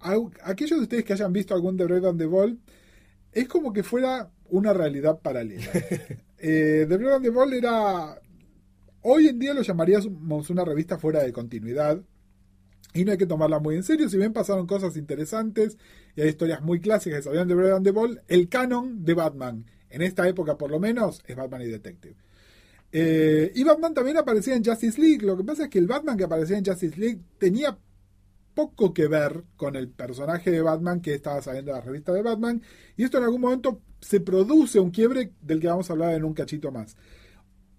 aquellos 0.00 0.78
de 0.78 0.82
ustedes 0.84 1.04
que 1.04 1.12
hayan 1.12 1.30
visto 1.30 1.54
algún 1.54 1.76
The 1.76 1.84
Brave 1.84 2.08
and 2.08 2.18
the 2.18 2.26
Bold, 2.26 2.58
es 3.30 3.46
como 3.48 3.70
que 3.70 3.82
fuera 3.82 4.30
una 4.48 4.72
realidad 4.72 5.20
paralela. 5.20 5.66
eh, 6.38 6.86
The 6.88 6.96
Brave 6.96 7.16
and 7.16 7.24
the 7.24 7.30
Bold 7.30 7.52
era. 7.52 8.18
Hoy 9.02 9.28
en 9.28 9.38
día 9.38 9.52
lo 9.52 9.60
llamaríamos 9.60 10.48
una 10.48 10.64
revista 10.64 10.96
fuera 10.96 11.22
de 11.22 11.32
continuidad. 11.34 12.00
Y 12.94 13.04
no 13.04 13.12
hay 13.12 13.18
que 13.18 13.26
tomarla 13.26 13.58
muy 13.58 13.76
en 13.76 13.82
serio. 13.82 14.08
Si 14.08 14.16
bien 14.16 14.32
pasaron 14.32 14.66
cosas 14.66 14.96
interesantes 14.96 15.76
y 16.16 16.22
hay 16.22 16.28
historias 16.28 16.62
muy 16.62 16.80
clásicas 16.80 17.18
que 17.18 17.24
salían 17.24 17.48
de 17.48 17.54
Brave 17.54 17.76
and 17.76 17.84
the 17.84 17.90
Bold, 17.90 18.20
el 18.28 18.48
canon 18.48 19.04
de 19.04 19.14
Batman, 19.14 19.66
en 19.90 20.02
esta 20.02 20.26
época 20.28 20.56
por 20.56 20.70
lo 20.70 20.80
menos, 20.80 21.22
es 21.26 21.36
Batman 21.36 21.62
y 21.62 21.66
Detective. 21.66 22.16
Eh, 22.90 23.52
y 23.54 23.64
Batman 23.64 23.92
también 23.92 24.16
aparecía 24.16 24.56
en 24.56 24.64
Justice 24.64 25.00
League. 25.00 25.24
Lo 25.24 25.36
que 25.36 25.44
pasa 25.44 25.64
es 25.64 25.68
que 25.68 25.78
el 25.78 25.86
Batman 25.86 26.16
que 26.16 26.24
aparecía 26.24 26.56
en 26.56 26.64
Justice 26.64 26.98
League 26.98 27.20
tenía 27.38 27.78
poco 28.54 28.92
que 28.92 29.06
ver 29.06 29.44
con 29.56 29.76
el 29.76 29.88
personaje 29.88 30.50
de 30.50 30.62
Batman 30.62 31.00
que 31.00 31.14
estaba 31.14 31.40
saliendo 31.42 31.72
de 31.72 31.78
la 31.78 31.84
revista 31.84 32.12
de 32.12 32.22
Batman. 32.22 32.62
Y 32.96 33.04
esto 33.04 33.18
en 33.18 33.24
algún 33.24 33.40
momento 33.40 33.82
se 34.00 34.20
produce 34.20 34.80
un 34.80 34.90
quiebre 34.90 35.32
del 35.42 35.60
que 35.60 35.68
vamos 35.68 35.88
a 35.88 35.92
hablar 35.92 36.14
en 36.14 36.24
un 36.24 36.34
cachito 36.34 36.72
más. 36.72 36.96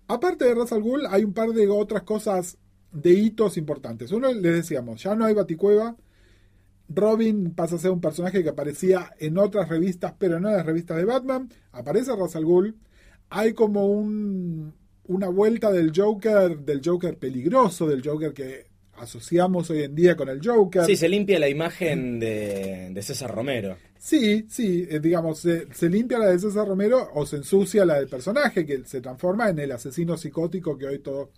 Aparte 0.07 0.45
de 0.45 0.55
Ra's 0.55 0.71
al 0.71 0.81
Ghul, 0.81 1.05
hay 1.09 1.23
un 1.23 1.33
par 1.33 1.49
de 1.49 1.67
otras 1.67 2.03
cosas 2.03 2.57
de 2.91 3.11
hitos 3.11 3.57
importantes. 3.57 4.11
Uno, 4.11 4.31
les 4.33 4.53
decíamos, 4.53 5.01
ya 5.01 5.15
no 5.15 5.25
hay 5.25 5.33
Baticueva. 5.33 5.95
Robin 6.89 7.53
pasa 7.53 7.75
a 7.75 7.79
ser 7.79 7.91
un 7.91 8.01
personaje 8.01 8.41
que 8.41 8.49
aparecía 8.49 9.13
en 9.19 9.37
otras 9.37 9.69
revistas, 9.69 10.13
pero 10.17 10.39
no 10.39 10.49
en 10.49 10.55
las 10.55 10.65
revistas 10.65 10.97
de 10.97 11.05
Batman. 11.05 11.49
Aparece 11.71 12.15
Ra's 12.15 12.35
al 12.35 12.45
Ghul. 12.45 12.75
Hay 13.29 13.53
como 13.53 13.85
un, 13.85 14.73
una 15.05 15.29
vuelta 15.29 15.71
del 15.71 15.91
Joker, 15.95 16.59
del 16.59 16.81
Joker 16.83 17.17
peligroso, 17.17 17.87
del 17.87 18.07
Joker 18.07 18.33
que 18.33 18.69
asociamos 18.99 19.69
hoy 19.69 19.83
en 19.83 19.95
día 19.95 20.15
con 20.15 20.29
el 20.29 20.39
Joker. 20.43 20.85
Sí, 20.85 20.95
se 20.95 21.09
limpia 21.09 21.39
la 21.39 21.49
imagen 21.49 22.19
de, 22.19 22.97
César 23.01 23.33
Romero. 23.33 23.77
Sí, 23.97 24.45
sí, 24.49 24.87
eh, 24.89 24.99
digamos, 24.99 25.39
se, 25.39 25.89
limpia 25.89 26.19
la 26.19 26.27
de 26.27 26.39
César 26.39 26.67
Romero 26.67 27.09
o 27.13 27.25
se 27.25 27.37
ensucia 27.37 27.85
la 27.85 27.95
del 27.95 28.07
personaje 28.07 28.65
que 28.65 28.83
se 28.85 29.01
transforma 29.01 29.49
en 29.49 29.59
el 29.59 29.71
asesino 29.71 30.17
psicótico 30.17 30.77
que 30.77 30.87
hoy 30.87 30.99
todos 30.99 31.29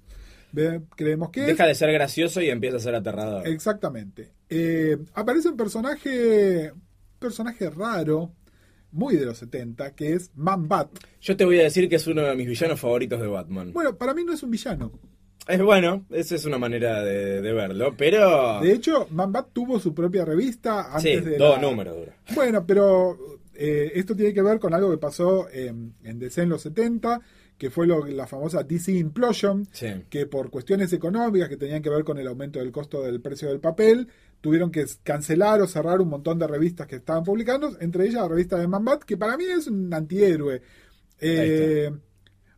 creemos 0.96 1.30
que 1.30 1.42
Deja 1.42 1.66
de 1.66 1.76
ser 1.76 1.92
gracioso 1.92 2.42
y 2.42 2.50
empieza 2.50 2.78
a 2.78 2.80
ser 2.80 2.96
aterrador. 2.96 3.48
Exactamente. 3.48 4.32
Eh, 4.50 4.98
aparece 5.14 5.50
un 5.50 5.58
personaje, 5.58 6.74
personaje 7.20 7.70
raro, 7.70 8.34
muy 8.92 9.16
de 9.16 9.26
los 9.26 9.38
70, 9.38 9.96
que 9.96 10.14
es 10.14 10.32
Man 10.36 10.68
Bat. 10.68 10.90
Yo 11.22 11.38
te 11.38 11.46
voy 11.46 11.60
a 11.60 11.64
decir 11.64 11.88
que 11.88 11.96
es 11.96 12.08
uno 12.08 12.22
de 12.24 12.36
mis 12.36 12.48
villanos 12.48 12.80
favoritos 12.80 13.20
de 13.22 13.28
Batman. 13.28 13.72
Bueno, 13.74 13.96
para 13.96 14.14
mí 14.14 14.24
no 14.24 14.34
es 14.34 14.44
un 14.44 14.52
villano. 14.52 14.92
Es 15.48 15.62
bueno, 15.62 16.06
esa 16.12 16.36
es 16.36 16.46
una 16.46 16.60
manera 16.60 17.04
de, 17.04 17.42
verlo, 17.42 17.96
pero... 17.98 18.62
De 18.62 18.74
hecho, 18.74 19.08
Man 19.10 19.32
Bat 19.32 19.48
tuvo 19.54 19.80
su 19.80 19.94
propia 19.94 20.24
revista 20.24 20.94
antes 20.94 21.24
sí, 21.24 21.30
de... 21.32 21.38
dos 21.38 21.60
números 21.60 21.98
Bueno, 22.36 22.66
pero 22.66 23.18
eh, 23.56 23.92
esto 23.96 24.16
tiene 24.16 24.34
que 24.34 24.42
ver 24.42 24.60
con 24.60 24.74
algo 24.74 24.92
que 24.92 24.98
pasó 24.98 25.50
en, 25.52 25.96
en 26.04 26.20
DC 26.20 26.44
en 26.44 26.50
los 26.50 26.62
70, 26.62 27.22
que 27.62 27.70
fue 27.70 27.86
lo, 27.86 28.08
la 28.08 28.26
famosa 28.26 28.64
DC 28.64 28.92
Implosion, 28.92 29.68
que 30.10 30.26
por 30.26 30.50
cuestiones 30.50 30.92
económicas 30.94 31.48
que 31.48 31.58
tenían 31.58 31.84
que 31.84 31.92
ver 31.92 32.04
con 32.04 32.18
el 32.18 32.28
aumento 32.28 32.58
del 32.58 32.72
costo 32.72 33.04
del 33.04 33.22
precio 33.22 33.50
del 33.50 33.60
papel, 33.60 34.08
tuvieron 34.42 34.72
que 34.72 34.84
cancelar 35.04 35.62
o 35.62 35.68
cerrar 35.68 36.02
un 36.02 36.10
montón 36.10 36.40
de 36.40 36.48
revistas 36.48 36.88
que 36.88 36.96
estaban 36.96 37.24
publicando, 37.24 37.78
entre 37.80 38.06
ellas 38.06 38.24
la 38.24 38.30
revista 38.30 38.58
de 38.58 38.68
Mambat, 38.68 39.04
que 39.04 39.16
para 39.16 39.38
mí 39.38 39.44
es 39.46 39.68
un 39.68 39.94
antihéroe. 39.94 40.60
Eh, 41.20 41.92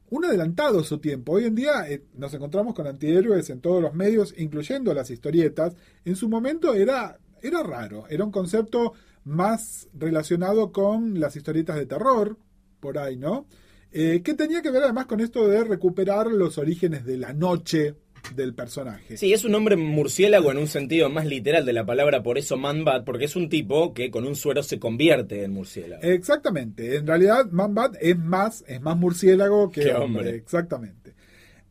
un 0.09 0.23
adelantado 0.23 0.79
a 0.79 0.83
su 0.85 0.99
tiempo. 0.99 1.33
Hoy 1.33 1.47
en 1.47 1.55
día 1.55 1.85
eh, 1.89 2.05
nos 2.13 2.33
encontramos 2.33 2.73
con 2.73 2.87
antihéroes 2.87 3.49
en 3.49 3.59
todos 3.59 3.81
los 3.81 3.93
medios, 3.93 4.33
incluyendo 4.37 4.93
las 4.93 5.09
historietas. 5.09 5.75
En 6.05 6.15
su 6.15 6.29
momento 6.29 6.73
era, 6.75 7.19
era 7.41 7.61
raro, 7.61 8.05
era 8.09 8.23
un 8.23 8.31
concepto 8.31 8.93
más 9.25 9.89
relacionado 9.93 10.71
con 10.71 11.19
las 11.19 11.35
historietas 11.35 11.75
de 11.75 11.87
terror, 11.87 12.37
por 12.79 12.97
ahí, 12.97 13.17
¿no? 13.17 13.47
Eh, 13.93 14.21
que 14.23 14.34
tenía 14.34 14.62
que 14.62 14.71
ver 14.71 14.84
además 14.84 15.06
con 15.06 15.21
esto 15.21 15.47
de 15.47 15.63
recuperar 15.63 16.27
los 16.27 16.58
orígenes 16.58 17.06
de 17.06 17.17
la 17.17 17.32
noche 17.32 17.95
del 18.36 18.56
personaje. 18.56 19.17
Sí, 19.17 19.34
es 19.34 19.43
un 19.43 19.53
hombre 19.53 19.75
murciélago 19.75 20.51
en 20.51 20.58
un 20.58 20.67
sentido 20.67 21.10
más 21.10 21.25
literal 21.25 21.65
de 21.65 21.73
la 21.73 21.86
palabra, 21.86 22.23
por 22.23 22.38
eso 22.38 22.58
Man-Bat, 22.58 23.03
porque 23.03 23.25
es 23.25 23.36
un 23.36 23.49
tipo 23.49 23.93
que 23.93 24.10
con 24.10 24.25
un 24.25 24.36
suero 24.36 24.63
se 24.63 24.79
convierte 24.79 25.43
en 25.43 25.51
murciélago. 25.51 26.01
Exactamente, 26.01 26.95
en 26.95 27.06
realidad 27.06 27.45
Man-Bat 27.51 27.97
es 28.01 28.17
más, 28.17 28.63
es 28.67 28.82
más 28.82 28.97
murciélago 28.97 29.69
que 29.69 29.93
hombre. 29.93 30.32
Exactamente. 30.32 31.13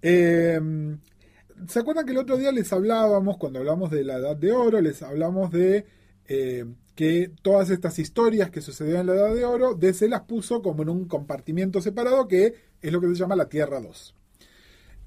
Em, 0.00 0.98
¿Se 1.66 1.78
acuerdan 1.78 2.04
que 2.04 2.12
el 2.12 2.18
otro 2.18 2.37
día 2.37 2.52
les 2.52 2.72
hablábamos, 2.72 3.37
cuando 3.37 3.58
hablamos 3.58 3.90
de 3.90 4.04
la 4.04 4.18
Edad 4.18 4.37
de 4.37 4.52
Oro, 4.52 4.80
les 4.80 5.02
hablamos 5.02 5.50
de 5.50 5.87
eh, 6.26 6.64
que 6.94 7.32
todas 7.42 7.70
estas 7.70 7.98
historias 7.98 8.50
que 8.50 8.61
sucedían 8.61 9.00
en 9.00 9.06
la 9.08 9.14
Edad 9.14 9.35
de 9.35 9.44
Oro, 9.44 9.74
DC 9.74 10.08
las 10.08 10.22
puso 10.22 10.62
como 10.62 10.82
en 10.82 10.88
un 10.88 11.06
compartimiento 11.06 11.80
separado 11.80 12.28
que 12.28 12.54
es 12.80 12.92
lo 12.92 13.00
que 13.00 13.08
se 13.08 13.14
llama 13.14 13.37
la 13.37 13.48
Tierra 13.48 13.80
2. 13.80 14.14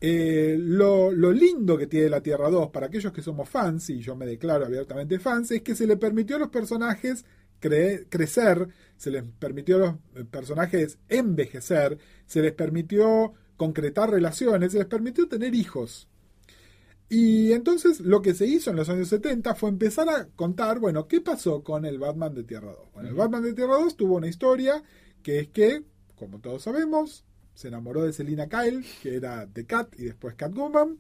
Eh, 0.02 0.58
lo, 0.60 1.12
lindo 1.12 1.78
que 1.78 1.88
tiene 1.88 2.10
la 2.10 2.22
Tierra 2.22 2.50
2 2.50 2.70
para 2.70 2.88
aquellos 2.88 3.14
que 3.14 3.22
somos 3.22 3.50
fans, 3.50 3.90
y 3.90 4.00
yo 4.00 4.16
me 4.16 4.26
declaro 4.26 4.66
abiertamente 4.66 5.20
fans, 5.20 5.52
es 5.52 5.62
que 5.62 5.76
se 5.76 5.88
le 5.88 5.98
permitió 5.98 6.36
a 6.36 6.40
los 6.40 6.50
personajes 6.50 7.26
crecer, 7.60 8.68
se 8.98 9.10
les 9.12 9.24
permitió 9.24 9.78
a 9.78 9.80
los 9.80 9.96
eh, 10.16 10.26
personajes 10.30 11.00
envejecer, 11.10 11.98
se 12.26 12.42
les 12.42 12.52
permitió 12.52 13.34
concretar 13.58 14.12
relaciones, 14.12 14.74
se 14.74 14.80
les 14.80 14.88
permitió 14.88 15.28
tener 15.28 15.56
hijos. 15.56 16.08
Y 17.08 17.52
entonces 17.52 18.00
lo 18.00 18.22
que 18.22 18.34
se 18.34 18.48
hizo 18.48 18.72
en 18.72 18.78
los 18.78 18.90
años 18.90 19.10
70 19.10 19.54
fue 19.56 19.70
empezar 19.70 20.10
a 20.10 20.28
contar, 20.36 20.80
bueno, 20.80 21.08
¿qué 21.08 21.22
pasó 21.22 21.64
con 21.64 21.86
el 21.86 22.00
Batman 22.00 22.34
de 22.34 22.44
Tierra 22.44 22.72
2? 22.72 22.94
Bueno, 22.94 23.10
el 23.10 23.16
Batman 23.16 23.44
de 23.44 23.54
Tierra 23.54 23.76
2 23.76 23.96
tuvo 23.96 24.16
una 24.16 24.28
historia 24.28 24.84
que 25.22 25.40
es 25.40 25.48
que, 25.50 25.84
como 26.16 26.40
todos 26.40 26.64
sabemos, 26.64 27.24
se 27.54 27.68
enamoró 27.68 28.04
de 28.04 28.14
Selina 28.14 28.48
Kyle, 28.48 28.86
que 29.02 29.16
era 29.16 29.46
de 29.46 29.66
Cat 29.66 29.94
y 29.98 30.06
después 30.06 30.36
Catwoman. 30.36 31.00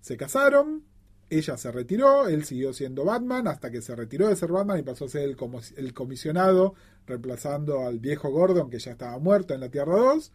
Se 0.00 0.16
casaron, 0.16 0.84
ella 1.30 1.56
se 1.56 1.72
retiró, 1.72 2.28
él 2.28 2.44
siguió 2.44 2.72
siendo 2.72 3.04
Batman 3.04 3.48
hasta 3.48 3.70
que 3.70 3.82
se 3.82 3.96
retiró 3.96 4.28
de 4.28 4.36
ser 4.36 4.52
Batman 4.52 4.78
y 4.78 4.82
pasó 4.82 5.06
a 5.06 5.08
ser 5.08 5.22
el, 5.22 5.36
el 5.76 5.94
comisionado, 5.94 6.74
reemplazando 7.06 7.86
al 7.86 7.98
viejo 7.98 8.30
Gordon 8.30 8.68
que 8.68 8.78
ya 8.78 8.92
estaba 8.92 9.18
muerto 9.18 9.54
en 9.54 9.60
la 9.60 9.70
Tierra 9.70 9.96
2. 9.96 10.32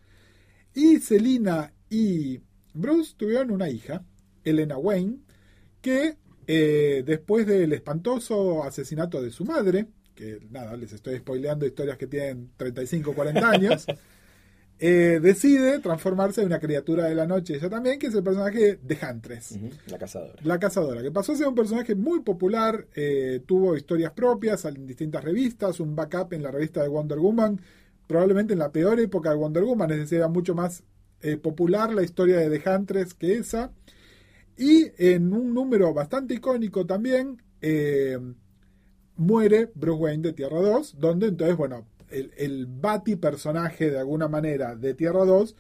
Y 0.73 0.99
Selina 0.99 1.73
y 1.89 2.41
Bruce 2.73 3.13
tuvieron 3.17 3.51
una 3.51 3.69
hija, 3.69 4.03
Elena 4.43 4.77
Wayne, 4.77 5.19
que 5.81 6.17
eh, 6.47 7.03
después 7.05 7.45
del 7.45 7.73
espantoso 7.73 8.63
asesinato 8.63 9.21
de 9.21 9.31
su 9.31 9.45
madre, 9.45 9.87
que 10.15 10.39
nada, 10.49 10.75
les 10.75 10.91
estoy 10.91 11.17
spoileando 11.17 11.65
historias 11.65 11.97
que 11.97 12.07
tienen 12.07 12.51
35 12.57 13.11
o 13.11 13.13
40 13.13 13.49
años, 13.49 13.85
eh, 14.79 15.19
decide 15.21 15.79
transformarse 15.79 16.41
en 16.41 16.47
una 16.47 16.59
criatura 16.59 17.05
de 17.05 17.15
la 17.15 17.25
noche 17.25 17.55
ella 17.55 17.69
también, 17.69 17.99
que 17.99 18.07
es 18.07 18.15
el 18.15 18.23
personaje 18.23 18.79
de 18.81 18.97
Huntress. 19.01 19.57
La 19.87 19.97
cazadora. 19.97 20.33
La 20.43 20.59
cazadora, 20.59 21.01
que 21.01 21.11
pasó 21.11 21.31
a 21.31 21.35
ser 21.35 21.47
un 21.47 21.55
personaje 21.55 21.95
muy 21.95 22.21
popular, 22.21 22.87
eh, 22.95 23.41
tuvo 23.45 23.77
historias 23.77 24.11
propias 24.11 24.65
en 24.65 24.85
distintas 24.85 25.23
revistas, 25.23 25.79
un 25.79 25.95
backup 25.95 26.33
en 26.33 26.43
la 26.43 26.51
revista 26.51 26.81
de 26.81 26.89
Wonder 26.89 27.19
Woman, 27.19 27.61
probablemente 28.07 28.53
en 28.53 28.59
la 28.59 28.71
peor 28.71 28.99
época 28.99 29.29
de 29.29 29.37
Wonder 29.37 29.63
Woman, 29.63 29.91
es 29.91 29.99
decir, 29.99 30.17
era 30.17 30.27
mucho 30.27 30.53
más 30.53 30.83
popular 31.43 31.93
la 31.93 32.01
historia 32.01 32.37
de 32.37 32.57
The 32.57 32.67
Huntress 32.67 33.13
que 33.13 33.35
esa. 33.35 33.71
Y 34.61 34.91
en 34.97 35.33
un 35.33 35.53
número 35.53 35.91
bastante 35.91 36.35
icónico 36.35 36.85
también, 36.85 37.41
muere 39.15 39.71
Bruce 39.73 40.01
Wayne 40.01 40.23
de 40.23 40.33
Tierra 40.33 40.61
2, 40.61 40.99
donde 40.99 41.27
entonces, 41.27 41.57
bueno, 41.57 41.87
el, 42.11 42.31
el 42.37 42.67
Bati 42.67 43.15
personaje 43.15 43.89
de 43.89 43.97
alguna 43.97 44.27
manera 44.27 44.75
de 44.75 44.93
Tierra 44.93 45.25
2 45.25 45.55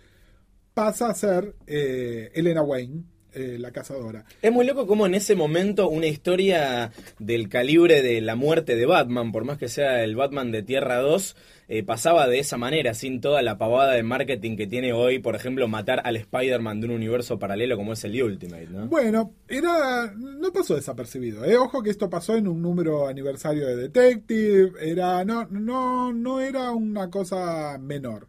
pasa 0.73 1.09
a 1.09 1.13
ser 1.13 1.55
eh, 1.67 2.31
Elena 2.33 2.61
Wayne, 2.61 3.03
eh, 3.33 3.57
la 3.59 3.71
cazadora. 3.71 4.25
Es 4.41 4.51
muy 4.51 4.65
loco 4.65 4.87
como 4.87 5.05
en 5.05 5.15
ese 5.15 5.35
momento 5.35 5.89
una 5.89 6.07
historia 6.07 6.91
del 7.19 7.49
calibre 7.49 8.01
de 8.01 8.21
la 8.21 8.35
muerte 8.35 8.75
de 8.75 8.85
Batman, 8.85 9.31
por 9.31 9.45
más 9.45 9.57
que 9.57 9.69
sea 9.69 10.03
el 10.03 10.15
Batman 10.15 10.51
de 10.51 10.63
Tierra 10.63 10.97
2, 10.97 11.35
eh, 11.73 11.83
pasaba 11.83 12.27
de 12.27 12.39
esa 12.39 12.57
manera, 12.57 12.93
sin 12.93 13.21
toda 13.21 13.41
la 13.41 13.57
pavada 13.57 13.93
de 13.93 14.03
marketing 14.03 14.57
que 14.57 14.67
tiene 14.67 14.91
hoy, 14.91 15.19
por 15.19 15.35
ejemplo, 15.35 15.69
matar 15.69 16.01
al 16.03 16.17
Spider-Man 16.17 16.81
de 16.81 16.87
un 16.87 16.93
universo 16.93 17.39
paralelo 17.39 17.77
como 17.77 17.93
es 17.93 18.03
el 18.03 18.21
Ultimate, 18.21 18.67
¿no? 18.67 18.87
Bueno, 18.87 19.33
era 19.47 20.13
no 20.13 20.51
pasó 20.51 20.75
desapercibibido. 20.75 21.45
¿eh? 21.45 21.55
Ojo 21.55 21.81
que 21.81 21.89
esto 21.89 22.09
pasó 22.09 22.35
en 22.35 22.49
un 22.49 22.61
número 22.61 23.07
aniversario 23.07 23.65
de 23.65 23.77
Detective, 23.77 24.71
era 24.81 25.23
no 25.23 25.45
no 25.45 26.11
no 26.11 26.41
era 26.41 26.71
una 26.71 27.09
cosa 27.09 27.77
menor. 27.77 28.27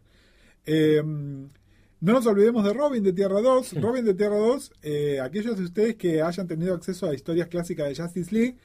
Eh, 0.65 1.03
no 2.03 2.11
nos 2.11 2.27
olvidemos 2.27 2.65
de 2.65 2.73
Robin 2.73 3.01
de 3.01 3.13
Tierra 3.13 3.39
2. 3.39 3.81
Robin 3.81 4.03
de 4.03 4.13
Tierra 4.13 4.35
2, 4.35 4.73
eh, 4.81 5.21
aquellos 5.21 5.57
de 5.57 5.63
ustedes 5.63 5.95
que 5.95 6.21
hayan 6.21 6.49
tenido 6.49 6.73
acceso 6.73 7.07
a 7.07 7.13
historias 7.13 7.47
clásicas 7.47 7.87
de 7.87 7.95
Justice 7.95 8.35
League, 8.35 8.57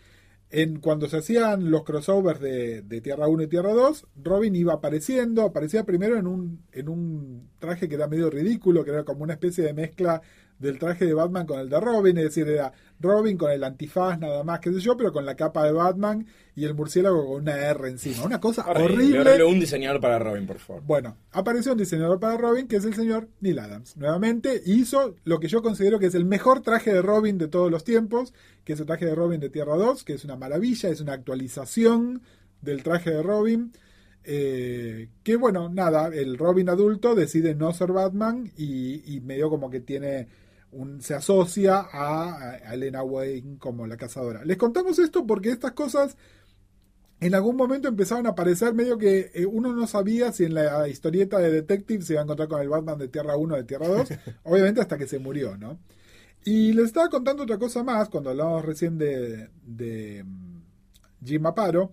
en 0.51 0.81
cuando 0.81 1.09
se 1.09 1.19
hacían 1.19 1.71
los 1.71 1.85
crossovers 1.85 2.41
de, 2.41 2.83
de, 2.83 3.01
Tierra 3.01 3.29
1 3.29 3.45
y 3.45 3.47
Tierra 3.47 3.73
2, 3.75 4.07
Robin 4.25 4.57
iba 4.57 4.73
apareciendo, 4.73 5.43
aparecía 5.43 5.85
primero 5.85 6.17
en 6.17 6.27
un, 6.27 6.65
en 6.73 6.89
un 6.89 7.49
traje 7.61 7.89
que 7.89 7.95
era 7.95 8.09
medio 8.09 8.29
ridículo, 8.29 8.85
que 8.85 8.91
era 8.91 9.05
como 9.05 9.23
una 9.23 9.35
especie 9.35 9.63
de 9.63 9.73
mezcla 9.73 10.21
del 10.59 10.79
traje 10.79 11.07
de 11.07 11.15
Batman 11.15 11.47
con 11.47 11.61
el 11.61 11.69
de 11.69 11.81
Robin, 11.81 12.19
es 12.19 12.25
decir, 12.25 12.49
era 12.49 12.73
Robin 13.01 13.37
con 13.37 13.51
el 13.51 13.63
antifaz 13.63 14.19
nada 14.19 14.43
más, 14.43 14.61
qué 14.61 14.73
sé 14.73 14.81
yo, 14.81 14.97
pero 14.97 15.13
con 15.13 15.25
la 15.25 15.37
capa 15.37 15.65
de 15.65 15.73
Batman 15.73 16.27
y 16.57 16.65
el 16.65 16.75
murciélago 16.75 17.25
con 17.27 17.43
una 17.43 17.57
R 17.57 17.89
encima. 17.89 18.25
Una 18.25 18.41
cosa 18.41 18.69
horrible. 18.69 19.21
horrible. 19.21 19.45
un 19.45 19.61
diseñador 19.61 20.01
para 20.01 20.19
Robin, 20.19 20.47
por 20.47 20.59
favor. 20.59 20.83
Bueno, 20.83 21.17
apareció 21.31 21.73
un 21.73 21.79
diseñador 21.79 22.19
para 22.19 22.37
Robin, 22.37 22.67
que 22.67 22.77
es 22.77 22.85
el 22.85 22.95
señor 22.95 23.29
Neil 23.41 23.61
Adams. 23.61 23.97
Nuevamente 23.97 24.61
hizo 24.67 25.15
lo 25.25 25.39
que 25.39 25.49
yo 25.49 25.63
considero 25.63 26.01
que 26.01 26.07
es 26.07 26.15
el 26.15 26.25
mejor 26.25 26.63
traje 26.63 26.93
de 26.93 27.03
Robin 27.03 27.39
de 27.39 27.47
todos 27.47 27.71
los 27.71 27.85
tiempos, 27.85 28.35
que 28.65 28.73
es 28.73 28.81
el 28.81 28.87
traje 28.87 29.07
de 29.07 29.15
Robin 29.15 29.41
de 29.41 29.51
Tierra 29.51 29.77
2, 29.77 30.03
que 30.03 30.15
es 30.15 30.25
una 30.25 30.37
maravilla, 30.37 30.89
es 30.89 31.01
una 31.01 31.13
actualización 31.13 32.23
del 32.61 32.83
traje 32.83 33.11
de 33.11 33.23
Robin. 33.23 33.73
Eh, 34.25 35.09
que 35.23 35.37
bueno, 35.37 35.69
nada, 35.69 36.09
el 36.09 36.37
Robin 36.37 36.69
adulto 36.69 37.15
decide 37.15 37.55
no 37.55 37.73
ser 37.73 37.93
Batman 37.93 38.51
y, 38.59 39.15
y 39.15 39.21
medio 39.21 39.49
como 39.49 39.71
que 39.71 39.81
tiene 39.81 40.27
se 41.01 41.15
asocia 41.15 41.87
a, 41.93 42.57
Elena 42.73 43.03
Wayne 43.03 43.59
como 43.59 43.87
la 43.87 43.97
cazadora. 43.97 44.45
Les 44.45 44.57
contamos 44.57 44.99
esto 44.99 45.27
porque 45.27 45.51
estas 45.51 45.73
cosas 45.73 46.17
en 47.21 47.35
algún 47.35 47.57
momento 47.57 47.89
empezaron 47.89 48.27
a 48.27 48.31
aparecer 48.31 48.75
medio 48.75 48.97
que 48.97 49.31
eh, 49.35 49.47
uno 49.47 49.73
no 49.73 49.87
sabía 49.87 50.33
si 50.33 50.45
en 50.45 50.55
la 50.55 50.89
historieta 50.89 51.39
de 51.39 51.51
Detective 51.51 52.05
se 52.05 52.13
iba 52.13 52.23
a 52.23 52.25
encontrar 52.25 52.49
con 52.49 52.61
el 52.61 52.69
Batman 52.69 52.99
de 52.99 53.09
Tierra 53.09 53.37
1 53.37 53.55
o 53.55 53.57
de 53.57 53.65
Tierra 53.65 53.89
2, 53.89 54.09
obviamente 54.45 54.81
hasta 54.81 54.99
que 54.99 55.09
se 55.09 55.19
murió, 55.19 55.57
¿no? 55.57 55.79
Y 56.45 56.73
les 56.73 56.87
estaba 56.87 57.09
contando 57.09 57.43
otra 57.43 57.59
cosa 57.59 57.83
más 57.83 58.09
cuando 58.09 58.31
hablábamos 58.31 58.65
recién 58.65 58.97
de, 58.97 59.51
de 59.65 60.23
mm, 60.25 60.63
Jim 61.25 61.47
Aparo 61.47 61.93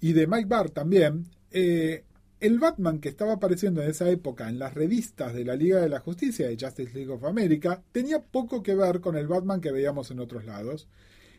y 0.00 0.12
de 0.12 0.26
Mike 0.26 0.46
Barr 0.46 0.70
también. 0.70 1.26
Eh, 1.50 2.04
el 2.40 2.58
Batman 2.58 2.98
que 2.98 3.08
estaba 3.08 3.34
apareciendo 3.34 3.82
en 3.82 3.90
esa 3.90 4.08
época 4.08 4.48
en 4.48 4.58
las 4.58 4.74
revistas 4.74 5.34
de 5.34 5.44
la 5.44 5.56
Liga 5.56 5.80
de 5.80 5.88
la 5.88 6.00
Justicia 6.00 6.48
de 6.48 6.58
Justice 6.60 6.92
League 6.92 7.10
of 7.10 7.24
America 7.24 7.82
tenía 7.92 8.22
poco 8.22 8.62
que 8.62 8.74
ver 8.74 9.00
con 9.00 9.16
el 9.16 9.26
Batman 9.26 9.60
que 9.60 9.72
veíamos 9.72 10.10
en 10.10 10.20
otros 10.20 10.44
lados. 10.44 10.88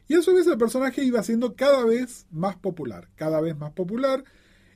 Y 0.08 0.16
a 0.16 0.22
su 0.22 0.34
vez 0.34 0.48
el 0.48 0.58
personaje 0.58 1.04
iba 1.04 1.24
siendo 1.24 1.56
cada 1.56 1.84
vez 1.84 2.28
más 2.32 2.56
popular, 2.56 3.10
cada 3.16 3.42
vez 3.42 3.58
más 3.58 3.72
popular. 3.72 4.24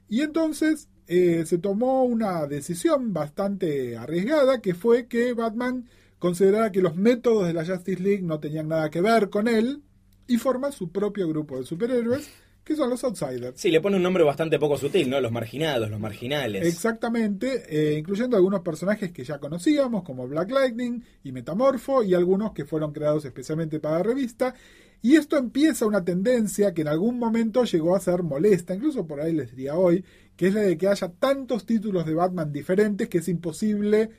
Y 0.08 0.21
entonces 0.21 0.89
eh, 1.08 1.45
se 1.45 1.58
tomó 1.58 2.03
una 2.03 2.45
decisión 2.47 3.13
bastante 3.13 3.97
arriesgada, 3.97 4.62
que 4.62 4.73
fue 4.73 5.08
que 5.08 5.34
Batman 5.34 5.89
considerara 6.17 6.71
que 6.71 6.82
los 6.82 6.95
métodos 6.95 7.47
de 7.47 7.53
la 7.53 7.65
Justice 7.65 8.01
League 8.01 8.23
no 8.23 8.39
tenían 8.39 8.67
nada 8.67 8.89
que 8.89 9.01
ver 9.01 9.29
con 9.29 9.47
él 9.47 9.84
y 10.27 10.38
forma 10.38 10.71
su 10.71 10.91
propio 10.91 11.27
grupo 11.27 11.58
de 11.58 11.65
superhéroes 11.65 12.29
que 12.63 12.76
son 12.76 12.89
los 12.89 13.04
outsiders. 13.04 13.60
Sí, 13.60 13.72
le 13.72 13.82
pone 13.82 13.98
un 13.98 14.04
nombre 14.04 14.24
bastante 14.24 14.60
poco 14.60 14.78
sutil, 14.78 15.10
¿no? 15.10 15.19
Los 15.19 15.32
marginados, 15.32 15.89
los 15.89 16.00
marginales. 16.00 16.65
Exactamente, 16.65 17.63
eh, 17.67 17.98
incluyendo 17.98 18.38
algunos 18.38 18.62
personajes 18.62 19.12
que 19.12 19.24
ya 19.24 19.39
conocíamos, 19.39 20.04
como 20.04 20.28
Black 20.28 20.52
Lightning 20.52 21.04
y 21.24 21.32
Metamorfo, 21.32 22.04
y 22.04 22.13
algunos 22.13 22.52
que 22.54 22.65
fueron 22.65 22.91
creados 22.91 23.26
especialmente 23.26 23.80
para 23.80 23.98
la 23.98 24.04
revista. 24.04 24.54
Y 25.02 25.15
esto 25.15 25.38
empieza 25.38 25.86
una 25.86 26.04
tendencia 26.04 26.74
que 26.74 26.82
en 26.82 26.89
algún 26.89 27.17
momento 27.17 27.63
llegó 27.63 27.95
a 27.95 28.02
ser 28.02 28.22
molesta, 28.22 28.76
incluso 28.76 29.08
por 29.08 29.22
ahí 29.22 29.34
les 29.34 29.52
diría 29.52 29.76
hoy, 29.76 30.04
que 30.36 30.48
es 30.48 30.54
la 30.54 30.62
de 30.62 30.78
que 30.78 30.88
haya 30.88 31.10
tantos 31.19 31.65
títulos 31.65 32.06
de 32.06 32.13
Batman 32.13 32.52
diferentes 32.52 33.08
que 33.08 33.19
es 33.19 33.28
imposible 33.30 34.10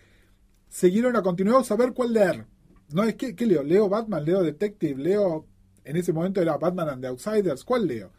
seguir 0.68 1.06
una 1.06 1.22
continuidad 1.22 1.60
o 1.60 1.64
saber 1.64 1.92
cuál 1.92 2.14
leer. 2.14 2.46
No 2.92 3.04
es 3.04 3.14
que, 3.14 3.36
¿qué 3.36 3.46
leo? 3.46 3.62
¿Leo 3.62 3.88
Batman? 3.88 4.24
¿Leo 4.24 4.42
Detective? 4.42 5.00
¿Leo 5.00 5.46
en 5.84 5.96
ese 5.96 6.12
momento 6.12 6.40
era 6.40 6.56
Batman 6.56 6.88
and 6.88 7.02
the 7.02 7.08
Outsiders? 7.08 7.64
¿Cuál 7.64 7.86
leo? 7.86 8.12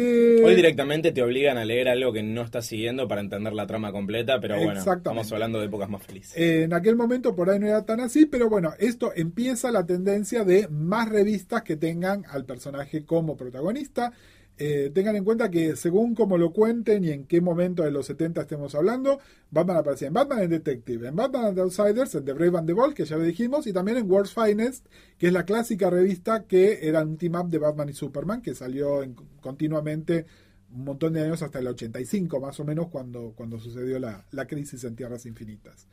Hoy 0.00 0.54
directamente 0.54 1.12
te 1.12 1.22
obligan 1.22 1.58
a 1.58 1.64
leer 1.64 1.88
algo 1.88 2.12
que 2.12 2.22
no 2.22 2.42
estás 2.42 2.66
siguiendo 2.66 3.08
para 3.08 3.20
entender 3.20 3.52
la 3.52 3.66
trama 3.66 3.92
completa, 3.92 4.40
pero 4.40 4.56
bueno, 4.56 4.80
estamos 4.80 5.32
hablando 5.32 5.60
de 5.60 5.66
épocas 5.66 5.88
más 5.88 6.02
felices. 6.02 6.36
en 6.36 6.72
aquel 6.72 6.96
momento 6.96 7.34
por 7.34 7.50
ahí 7.50 7.58
no 7.58 7.66
era 7.66 7.84
tan 7.84 8.00
así, 8.00 8.26
pero 8.26 8.48
bueno, 8.48 8.72
esto 8.78 9.12
empieza 9.14 9.70
la 9.70 9.86
tendencia 9.86 10.44
de 10.44 10.68
más 10.68 11.08
revistas 11.08 11.62
que 11.62 11.76
tengan 11.76 12.24
al 12.30 12.44
personaje 12.44 13.04
como 13.04 13.36
protagonista. 13.36 14.12
Eh, 14.60 14.90
tengan 14.92 15.14
en 15.14 15.24
cuenta 15.24 15.48
que 15.50 15.76
según 15.76 16.16
como 16.16 16.36
lo 16.36 16.52
cuenten 16.52 17.04
y 17.04 17.10
en 17.10 17.26
qué 17.26 17.40
momento 17.40 17.84
de 17.84 17.92
los 17.92 18.06
70 18.06 18.40
estemos 18.40 18.74
hablando, 18.74 19.20
Batman 19.52 19.76
aparecía 19.76 20.08
en 20.08 20.14
Batman 20.14 20.40
and 20.40 20.50
Detective, 20.50 21.06
en 21.06 21.14
Batman 21.14 21.44
and 21.46 21.54
the 21.54 21.60
Outsiders, 21.60 22.16
en 22.16 22.24
The 22.24 22.32
Brave 22.32 22.58
and 22.58 22.66
the 22.66 22.72
Bold, 22.72 22.94
que 22.94 23.04
ya 23.04 23.16
lo 23.16 23.22
dijimos, 23.22 23.68
y 23.68 23.72
también 23.72 23.98
en 23.98 24.10
World's 24.10 24.34
Finest, 24.34 24.84
que 25.16 25.28
es 25.28 25.32
la 25.32 25.44
clásica 25.44 25.90
revista 25.90 26.44
que 26.44 26.80
era 26.88 27.02
un 27.02 27.16
team-up 27.16 27.48
de 27.48 27.58
Batman 27.58 27.88
y 27.88 27.92
Superman, 27.92 28.42
que 28.42 28.56
salió 28.56 29.00
continuamente 29.40 30.26
un 30.74 30.84
montón 30.84 31.12
de 31.12 31.22
años 31.22 31.40
hasta 31.40 31.60
el 31.60 31.68
85 31.68 32.40
más 32.40 32.58
o 32.58 32.64
menos 32.64 32.88
cuando, 32.88 33.32
cuando 33.36 33.60
sucedió 33.60 34.00
la, 34.00 34.26
la 34.32 34.46
crisis 34.48 34.82
en 34.82 34.96
Tierras 34.96 35.24
Infinitas. 35.24 35.86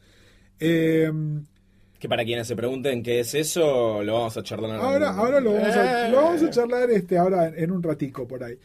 Eh, 0.60 1.12
que 2.00 2.10
para 2.10 2.26
quienes 2.26 2.48
se 2.48 2.56
pregunten 2.56 3.02
qué 3.04 3.20
es 3.20 3.34
eso, 3.34 4.04
lo 4.04 4.14
vamos 4.14 4.36
a 4.38 4.44
charlar. 4.44 4.80
Ahora, 4.80 5.12
ahora 5.12 5.40
lo 5.40 5.54
vamos 5.54 5.76
a, 5.76 6.10
lo 6.10 6.18
vamos 6.18 6.44
a 6.44 6.50
charlar 6.50 6.90
este, 6.92 7.18
ahora 7.18 7.48
en, 7.48 7.72
un 7.72 7.82
ratico 7.82 8.28
por 8.28 8.44
ahí. 8.44 8.58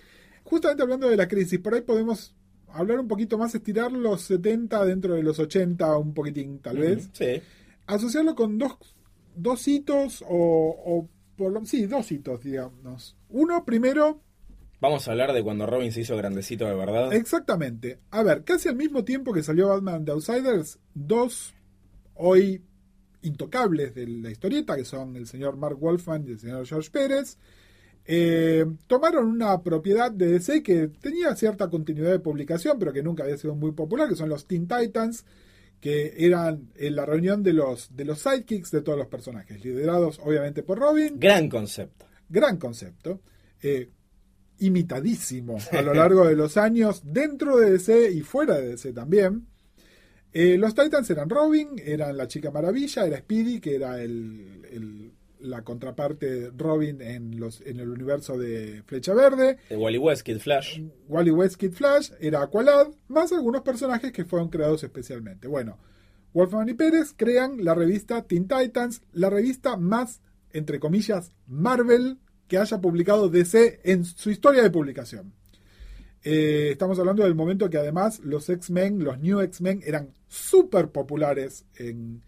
Justamente 0.44 0.82
hablando 0.82 1.08
de 1.08 1.16
la 1.16 1.28
crisis, 1.28 1.58
por 1.60 1.74
ahí 1.74 1.82
podemos 1.82 2.34
hablar 2.72 2.98
un 3.00 3.08
poquito 3.08 3.38
más, 3.38 3.54
estirar 3.54 3.92
los 3.92 4.22
70 4.22 4.84
dentro 4.84 5.14
de 5.14 5.22
los 5.22 5.38
80, 5.38 5.96
un 5.96 6.14
poquitín 6.14 6.58
tal 6.60 6.78
vez. 6.78 7.08
sí. 7.12 7.40
Asociarlo 7.86 8.36
con 8.36 8.56
dos, 8.56 8.76
dos 9.34 9.66
hitos 9.66 10.22
o, 10.22 10.28
o 10.28 11.08
por 11.36 11.50
lo, 11.50 11.64
sí, 11.66 11.86
dos 11.86 12.12
hitos, 12.12 12.40
digamos. 12.40 13.16
Uno, 13.30 13.64
primero, 13.64 14.20
Vamos 14.80 15.06
a 15.06 15.10
hablar 15.10 15.34
de 15.34 15.42
cuando 15.42 15.66
Robin 15.66 15.92
se 15.92 16.00
hizo 16.00 16.16
grandecito 16.16 16.64
de 16.64 16.74
verdad. 16.74 17.12
Exactamente. 17.12 17.98
A 18.10 18.22
ver, 18.22 18.44
casi 18.44 18.68
al 18.68 18.76
mismo 18.76 19.04
tiempo 19.04 19.32
que 19.32 19.42
salió 19.42 19.68
Batman 19.68 20.06
The 20.06 20.12
Outsiders, 20.12 20.78
dos 20.94 21.52
hoy 22.14 22.62
intocables 23.22 23.94
de 23.94 24.06
la 24.06 24.30
historieta, 24.30 24.76
que 24.76 24.84
son 24.84 25.16
el 25.16 25.26
señor 25.26 25.56
Mark 25.56 25.78
Wolfman 25.78 26.24
y 26.26 26.32
el 26.32 26.38
señor 26.38 26.66
George 26.66 26.90
Pérez, 26.90 27.36
eh, 28.04 28.66
tomaron 28.86 29.26
una 29.26 29.62
propiedad 29.62 30.10
de 30.10 30.26
DC 30.32 30.62
que 30.62 30.88
tenía 30.88 31.34
cierta 31.36 31.68
continuidad 31.68 32.10
de 32.10 32.18
publicación, 32.18 32.78
pero 32.78 32.92
que 32.92 33.02
nunca 33.02 33.24
había 33.24 33.36
sido 33.36 33.54
muy 33.54 33.72
popular, 33.72 34.08
que 34.08 34.16
son 34.16 34.28
los 34.28 34.46
Teen 34.46 34.66
Titans, 34.66 35.24
que 35.80 36.14
eran 36.18 36.70
en 36.76 36.96
la 36.96 37.06
reunión 37.06 37.42
de 37.42 37.52
los, 37.52 37.94
de 37.96 38.04
los 38.04 38.20
sidekicks 38.20 38.70
de 38.70 38.82
todos 38.82 38.98
los 38.98 39.06
personajes, 39.08 39.64
liderados 39.64 40.18
obviamente 40.24 40.62
por 40.62 40.78
Robin. 40.78 41.18
Gran 41.18 41.48
concepto. 41.48 42.06
Gran 42.28 42.58
concepto. 42.58 43.20
Eh, 43.62 43.90
imitadísimo 44.60 45.56
a 45.72 45.80
lo 45.80 45.94
largo 45.94 46.26
de 46.26 46.36
los 46.36 46.56
años 46.56 47.02
dentro 47.04 47.56
de 47.56 47.72
DC 47.72 48.10
y 48.12 48.20
fuera 48.20 48.56
de 48.56 48.68
DC 48.68 48.92
también. 48.92 49.46
Eh, 50.32 50.56
los 50.58 50.74
Titans 50.74 51.10
eran 51.10 51.28
Robin, 51.28 51.70
eran 51.84 52.16
la 52.16 52.28
Chica 52.28 52.50
Maravilla, 52.50 53.06
era 53.06 53.18
Speedy, 53.18 53.60
que 53.60 53.74
era 53.74 54.00
el, 54.00 55.12
la 55.40 55.62
contraparte 55.62 56.50
Robin 56.56 57.00
en, 57.00 57.40
los, 57.40 57.60
en 57.62 57.80
el 57.80 57.88
universo 57.88 58.38
de 58.38 58.82
Flecha 58.86 59.14
Verde. 59.14 59.58
Wally 59.70 59.98
West, 59.98 60.22
Kid 60.22 60.38
Flash. 60.38 60.80
Wally 61.08 61.30
West, 61.30 61.56
Kid 61.56 61.72
Flash, 61.72 62.12
era 62.20 62.42
Aqualad, 62.42 62.88
más 63.08 63.32
algunos 63.32 63.62
personajes 63.62 64.12
que 64.12 64.24
fueron 64.24 64.48
creados 64.48 64.84
especialmente. 64.84 65.48
Bueno, 65.48 65.78
Wolfman 66.32 66.68
y 66.68 66.74
Pérez 66.74 67.12
crean 67.16 67.64
la 67.64 67.74
revista 67.74 68.22
Teen 68.22 68.46
Titans, 68.46 69.02
la 69.12 69.30
revista 69.30 69.76
más, 69.76 70.20
entre 70.52 70.78
comillas, 70.78 71.32
Marvel 71.46 72.18
que 72.46 72.58
haya 72.58 72.80
publicado 72.80 73.28
DC 73.28 73.80
en 73.84 74.04
su 74.04 74.30
historia 74.30 74.62
de 74.62 74.70
publicación. 74.70 75.32
Eh, 76.22 76.70
estamos 76.72 76.98
hablando 76.98 77.22
del 77.22 77.34
momento 77.34 77.70
que 77.70 77.78
además 77.78 78.20
los 78.20 78.48
X-Men, 78.48 79.02
los 79.02 79.18
New 79.20 79.40
X-Men, 79.40 79.80
eran 79.86 80.12
súper 80.30 80.88
populares 80.88 81.64
en, 81.76 82.22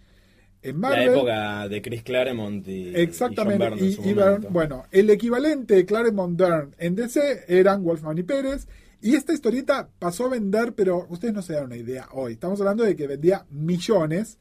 en 0.60 0.76
Marvel. 0.78 1.06
La 1.06 1.12
época 1.12 1.68
de 1.68 1.80
Chris 1.82 2.02
Claremont 2.02 2.66
y, 2.68 2.94
Exactamente. 2.94 3.84
y 3.84 3.94
John 3.94 4.14
Byrne. 4.14 4.48
bueno, 4.50 4.84
el 4.90 5.08
equivalente 5.08 5.76
de 5.76 5.86
Claremont 5.86 6.36
Byrne 6.36 6.72
en 6.78 6.96
DC 6.96 7.44
eran 7.48 7.82
Wolfman 7.82 8.18
y 8.18 8.24
Pérez. 8.24 8.66
Y 9.00 9.14
esta 9.16 9.32
historieta 9.32 9.88
pasó 9.98 10.26
a 10.26 10.30
vender, 10.30 10.74
pero 10.74 11.06
ustedes 11.08 11.32
no 11.34 11.42
se 11.42 11.54
dan 11.54 11.64
una 11.64 11.76
idea 11.76 12.08
hoy. 12.12 12.34
Estamos 12.34 12.60
hablando 12.60 12.84
de 12.84 12.94
que 12.94 13.06
vendía 13.06 13.46
millones. 13.50 14.38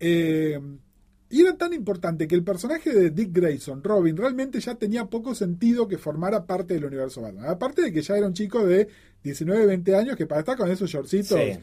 Eh, 0.00 0.58
y 1.30 1.40
era 1.42 1.56
tan 1.56 1.74
importante 1.74 2.26
que 2.26 2.34
el 2.34 2.42
personaje 2.42 2.90
de 2.92 3.10
Dick 3.10 3.30
Grayson, 3.32 3.82
Robin, 3.84 4.16
realmente 4.16 4.60
ya 4.60 4.74
tenía 4.76 5.04
poco 5.06 5.34
sentido 5.34 5.86
que 5.86 5.98
formara 5.98 6.46
parte 6.46 6.74
del 6.74 6.86
universo 6.86 7.20
Batman. 7.20 7.46
Aparte 7.46 7.82
de 7.82 7.92
que 7.92 8.00
ya 8.00 8.16
era 8.16 8.26
un 8.26 8.32
chico 8.34 8.64
de 8.66 8.88
19, 9.22 9.66
20 9.66 9.94
años 9.94 10.16
que 10.16 10.26
para 10.26 10.40
estar 10.40 10.56
con 10.56 10.70
esos 10.70 10.90
shortcitos, 10.90 11.38
Sí. 11.38 11.58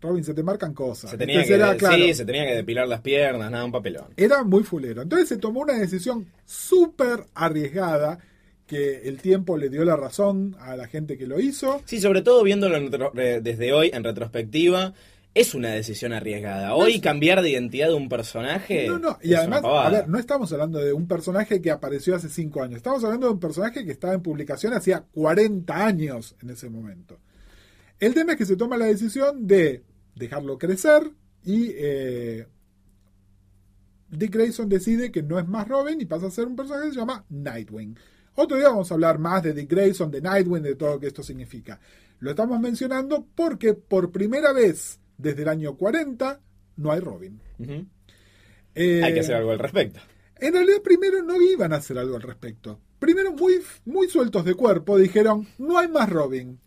Robin, 0.00 0.22
se 0.22 0.34
te 0.34 0.42
marcan 0.42 0.74
cosas. 0.74 1.10
Se 1.10 1.18
tenía, 1.18 1.44
que, 1.44 1.54
era, 1.54 1.76
claro, 1.76 1.96
sí, 1.96 2.14
se 2.14 2.24
tenía 2.24 2.46
que 2.46 2.54
depilar 2.54 2.86
las 2.86 3.00
piernas, 3.00 3.50
nada, 3.50 3.64
un 3.64 3.72
papelón. 3.72 4.06
era 4.16 4.44
muy 4.44 4.62
fulero. 4.62 5.02
Entonces 5.02 5.28
se 5.28 5.38
tomó 5.38 5.60
una 5.60 5.74
decisión 5.74 6.26
súper 6.44 7.24
arriesgada 7.34 8.18
que 8.66 9.08
el 9.08 9.20
tiempo 9.20 9.56
le 9.56 9.70
dio 9.70 9.84
la 9.84 9.96
razón 9.96 10.54
a 10.60 10.76
la 10.76 10.86
gente 10.86 11.16
que 11.16 11.26
lo 11.26 11.40
hizo. 11.40 11.82
Sí, 11.86 12.00
sobre 12.00 12.22
todo 12.22 12.44
viéndolo 12.44 12.76
en 12.76 12.90
eh, 13.16 13.40
desde 13.42 13.72
hoy 13.72 13.90
en 13.92 14.04
retrospectiva, 14.04 14.92
es 15.34 15.54
una 15.54 15.70
decisión 15.70 16.12
arriesgada. 16.12 16.74
Hoy 16.74 17.00
cambiar 17.00 17.42
de 17.42 17.50
identidad 17.50 17.88
de 17.88 17.94
un 17.94 18.08
personaje. 18.08 18.86
No, 18.86 18.98
no, 18.98 19.18
y 19.22 19.34
además, 19.34 19.62
a 19.64 19.90
ver, 19.90 20.08
no 20.08 20.18
estamos 20.18 20.52
hablando 20.52 20.78
de 20.78 20.92
un 20.92 21.08
personaje 21.08 21.60
que 21.62 21.70
apareció 21.70 22.14
hace 22.14 22.28
5 22.28 22.62
años, 22.62 22.76
estamos 22.76 23.02
hablando 23.04 23.26
de 23.26 23.32
un 23.32 23.40
personaje 23.40 23.84
que 23.84 23.92
estaba 23.92 24.14
en 24.14 24.22
publicación 24.22 24.74
hacía 24.74 25.02
40 25.12 25.86
años 25.86 26.36
en 26.42 26.50
ese 26.50 26.68
momento. 26.68 27.18
El 27.98 28.14
tema 28.14 28.32
es 28.32 28.38
que 28.38 28.46
se 28.46 28.56
toma 28.56 28.76
la 28.76 28.86
decisión 28.86 29.46
de 29.46 29.82
dejarlo 30.18 30.58
crecer 30.58 31.10
y 31.44 31.70
eh, 31.74 32.46
Dick 34.10 34.32
Grayson 34.34 34.68
decide 34.68 35.10
que 35.12 35.22
no 35.22 35.38
es 35.38 35.46
más 35.46 35.68
Robin 35.68 36.00
y 36.00 36.06
pasa 36.06 36.26
a 36.26 36.30
ser 36.30 36.46
un 36.46 36.56
personaje 36.56 36.86
que 36.88 36.94
se 36.94 36.98
llama 37.00 37.24
Nightwing. 37.28 37.96
Otro 38.34 38.56
día 38.56 38.68
vamos 38.68 38.90
a 38.90 38.94
hablar 38.94 39.18
más 39.18 39.42
de 39.42 39.52
Dick 39.52 39.70
Grayson, 39.70 40.10
de 40.10 40.20
Nightwing, 40.20 40.62
de 40.62 40.74
todo 40.76 40.94
lo 40.94 41.00
que 41.00 41.08
esto 41.08 41.22
significa. 41.22 41.80
Lo 42.20 42.30
estamos 42.30 42.58
mencionando 42.60 43.26
porque 43.34 43.74
por 43.74 44.10
primera 44.10 44.52
vez 44.52 45.00
desde 45.16 45.42
el 45.42 45.48
año 45.48 45.76
40 45.76 46.40
no 46.76 46.92
hay 46.92 47.00
Robin. 47.00 47.40
Eh, 48.74 49.02
Hay 49.02 49.14
que 49.14 49.20
hacer 49.20 49.34
algo 49.36 49.50
al 49.50 49.58
respecto. 49.58 50.00
en 50.36 50.52
realidad 50.52 50.80
primero 50.82 51.22
no 51.22 51.40
iban 51.40 51.72
a 51.72 51.76
hacer 51.76 51.98
algo 51.98 52.16
al 52.16 52.22
respecto. 52.22 52.80
Primero 52.98 53.32
muy, 53.32 53.60
muy 53.84 54.08
sueltos 54.08 54.44
de 54.44 54.54
cuerpo 54.54 54.96
dijeron, 54.98 55.46
no 55.58 55.78
hay 55.78 55.88
más 55.88 56.08
Robin. 56.08 56.58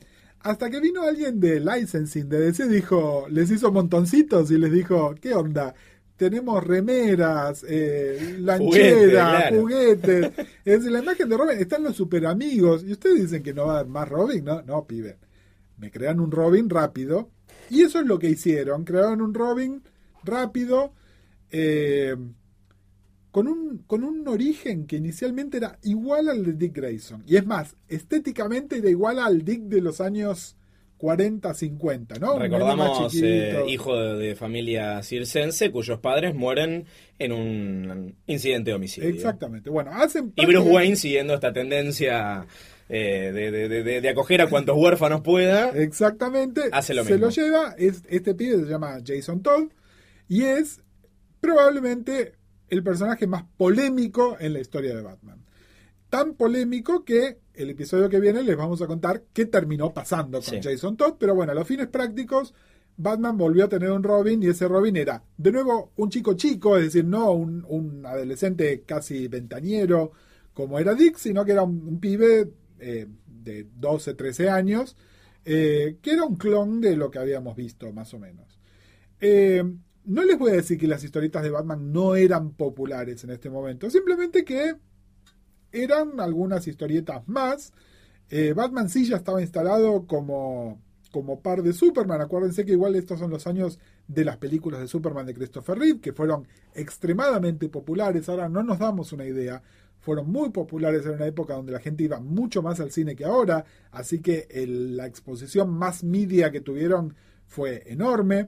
Hasta 0.43 0.69
que 0.69 0.79
vino 0.79 1.03
alguien 1.03 1.39
de 1.39 1.59
licensing 1.59 2.27
de 2.27 2.39
DC, 2.39 2.67
dijo, 2.67 3.27
les 3.29 3.51
hizo 3.51 3.71
montoncitos 3.71 4.49
y 4.51 4.57
les 4.57 4.71
dijo, 4.71 5.13
¿qué 5.21 5.33
onda? 5.33 5.73
Tenemos 6.17 6.63
remeras, 6.63 7.65
eh, 7.67 8.37
lancheras, 8.39 9.43
claro. 9.43 9.61
juguetes. 9.61 10.31
Es 10.65 10.79
decir, 10.79 10.91
la 10.91 10.99
imagen 10.99 11.29
de 11.29 11.37
Robin, 11.37 11.57
están 11.59 11.83
los 11.83 11.95
super 11.95 12.25
amigos. 12.27 12.83
Y 12.83 12.91
ustedes 12.93 13.21
dicen 13.21 13.43
que 13.43 13.53
no 13.53 13.65
va 13.67 13.73
a 13.73 13.79
haber 13.79 13.91
más 13.91 14.07
Robin, 14.09 14.43
¿no? 14.45 14.61
No, 14.63 14.85
pibe. 14.85 15.17
Me 15.77 15.91
crean 15.91 16.19
un 16.19 16.31
Robin 16.31 16.69
rápido. 16.69 17.29
Y 17.69 17.81
eso 17.81 17.99
es 17.99 18.05
lo 18.05 18.19
que 18.19 18.29
hicieron. 18.29 18.83
Crearon 18.83 19.21
un 19.21 19.33
Robin 19.33 19.83
rápido. 20.23 20.93
eh, 21.51 22.15
con 23.31 23.47
un, 23.47 23.79
con 23.87 24.03
un 24.03 24.27
origen 24.27 24.85
que 24.87 24.97
inicialmente 24.97 25.57
era 25.57 25.79
igual 25.83 26.27
al 26.29 26.43
de 26.45 26.53
Dick 26.53 26.75
Grayson. 26.75 27.23
Y 27.25 27.37
es 27.37 27.45
más, 27.45 27.75
estéticamente 27.87 28.77
era 28.77 28.89
igual 28.89 29.19
al 29.19 29.43
Dick 29.43 29.61
de 29.63 29.81
los 29.81 30.01
años 30.01 30.55
40, 30.97 31.51
50, 31.53 32.19
¿no? 32.19 32.37
Recordamos, 32.37 33.11
eh, 33.15 33.63
hijo 33.69 33.97
de, 33.97 34.17
de 34.27 34.35
familia 34.35 35.01
circense 35.01 35.71
cuyos 35.71 35.99
padres 35.99 36.35
mueren 36.35 36.85
en 37.17 37.31
un 37.31 38.15
incidente 38.27 38.69
de 38.71 38.75
homicidio. 38.75 39.09
Exactamente. 39.09 39.69
Bueno, 39.71 39.91
hacen 39.93 40.31
Y 40.35 40.45
Bruce 40.45 40.69
Wayne 40.69 40.95
siguiendo 40.97 41.33
esta 41.33 41.51
tendencia 41.53 42.45
eh, 42.87 43.31
de, 43.33 43.49
de- 43.49 43.69
de- 43.69 43.83
de- 43.83 44.01
de 44.01 44.09
acoger 44.09 44.41
a 44.41 44.47
cuantos 44.49 44.75
huérfanos 44.77 45.21
pueda. 45.21 45.69
Exactamente. 45.69 46.61
Hace 46.71 46.93
lo 46.93 47.03
se 47.03 47.13
mismo. 47.13 47.25
lo 47.27 47.31
lleva. 47.31 47.75
Es, 47.79 48.03
este 48.09 48.35
pibe 48.35 48.57
se 48.59 48.69
llama 48.69 48.99
Jason 49.03 49.41
Todd. 49.41 49.69
Y 50.27 50.43
es 50.43 50.81
probablemente 51.39 52.33
el 52.71 52.81
personaje 52.83 53.27
más 53.27 53.43
polémico 53.57 54.37
en 54.39 54.53
la 54.53 54.61
historia 54.61 54.95
de 54.95 55.01
Batman. 55.01 55.45
Tan 56.09 56.33
polémico 56.33 57.05
que 57.05 57.37
el 57.53 57.69
episodio 57.69 58.09
que 58.09 58.19
viene 58.19 58.41
les 58.43 58.57
vamos 58.57 58.81
a 58.81 58.87
contar 58.87 59.23
qué 59.33 59.45
terminó 59.45 59.93
pasando 59.93 60.39
con 60.41 60.49
Sí. 60.55 60.59
Jason 60.63 60.97
Todd. 60.97 61.15
Pero 61.19 61.35
bueno, 61.35 61.51
a 61.51 61.55
los 61.55 61.67
fines 61.67 61.87
prácticos, 61.87 62.53
Batman 62.97 63.37
volvió 63.37 63.65
a 63.65 63.69
tener 63.69 63.91
un 63.91 64.03
Robin 64.03 64.41
y 64.41 64.47
ese 64.47 64.67
Robin 64.67 64.95
era 64.95 65.23
de 65.37 65.51
nuevo 65.51 65.91
un 65.97 66.09
chico 66.09 66.33
chico, 66.33 66.77
es 66.77 66.85
decir, 66.85 67.05
no 67.05 67.31
un, 67.33 67.65
un 67.67 68.05
adolescente 68.05 68.83
casi 68.85 69.27
ventañero 69.27 70.11
como 70.53 70.79
era 70.79 70.93
Dick, 70.95 71.17
sino 71.17 71.43
que 71.45 71.51
era 71.51 71.63
un, 71.63 71.87
un 71.87 71.99
pibe 71.99 72.51
eh, 72.79 73.07
de 73.25 73.67
12, 73.75 74.13
13 74.13 74.49
años, 74.49 74.95
eh, 75.43 75.97
que 76.01 76.11
era 76.11 76.23
un 76.23 76.35
clon 76.37 76.79
de 76.79 76.95
lo 76.95 77.11
que 77.11 77.19
habíamos 77.19 77.55
visto 77.55 77.91
más 77.91 78.13
o 78.13 78.19
menos. 78.19 78.59
Eh, 79.19 79.63
no 80.05 80.23
les 80.23 80.37
voy 80.37 80.51
a 80.51 80.55
decir 80.55 80.77
que 80.77 80.87
las 80.87 81.03
historietas 81.03 81.43
de 81.43 81.51
Batman 81.51 81.91
no 81.91 82.15
eran 82.15 82.51
populares 82.51 83.23
en 83.23 83.31
este 83.31 83.49
momento, 83.49 83.89
simplemente 83.89 84.43
que 84.43 84.75
eran 85.71 86.19
algunas 86.19 86.67
historietas 86.67 87.27
más. 87.27 87.73
Eh, 88.29 88.53
Batman 88.53 88.89
sí 88.89 89.05
ya 89.05 89.17
estaba 89.17 89.41
instalado 89.41 90.05
como, 90.07 90.81
como 91.11 91.41
par 91.41 91.63
de 91.63 91.73
Superman. 91.73 92.21
Acuérdense 92.21 92.65
que 92.65 92.71
igual 92.73 92.95
estos 92.95 93.19
son 93.19 93.29
los 93.29 93.47
años 93.47 93.79
de 94.07 94.25
las 94.25 94.37
películas 94.37 94.79
de 94.81 94.87
Superman 94.87 95.25
de 95.25 95.33
Christopher 95.33 95.77
Reeve, 95.77 95.99
que 95.99 96.13
fueron 96.13 96.47
extremadamente 96.73 97.69
populares. 97.69 98.29
Ahora 98.29 98.49
no 98.49 98.63
nos 98.63 98.79
damos 98.79 99.11
una 99.13 99.25
idea. 99.25 99.61
Fueron 99.99 100.31
muy 100.31 100.49
populares 100.49 101.05
en 101.05 101.11
una 101.11 101.27
época 101.27 101.53
donde 101.53 101.73
la 101.73 101.79
gente 101.79 102.03
iba 102.03 102.19
mucho 102.19 102.61
más 102.61 102.79
al 102.79 102.91
cine 102.91 103.15
que 103.15 103.25
ahora. 103.25 103.65
Así 103.91 104.19
que 104.19 104.47
la 104.67 105.05
exposición 105.05 105.69
más 105.69 106.03
media 106.03 106.51
que 106.51 106.61
tuvieron 106.61 107.15
fue 107.45 107.83
enorme. 107.85 108.47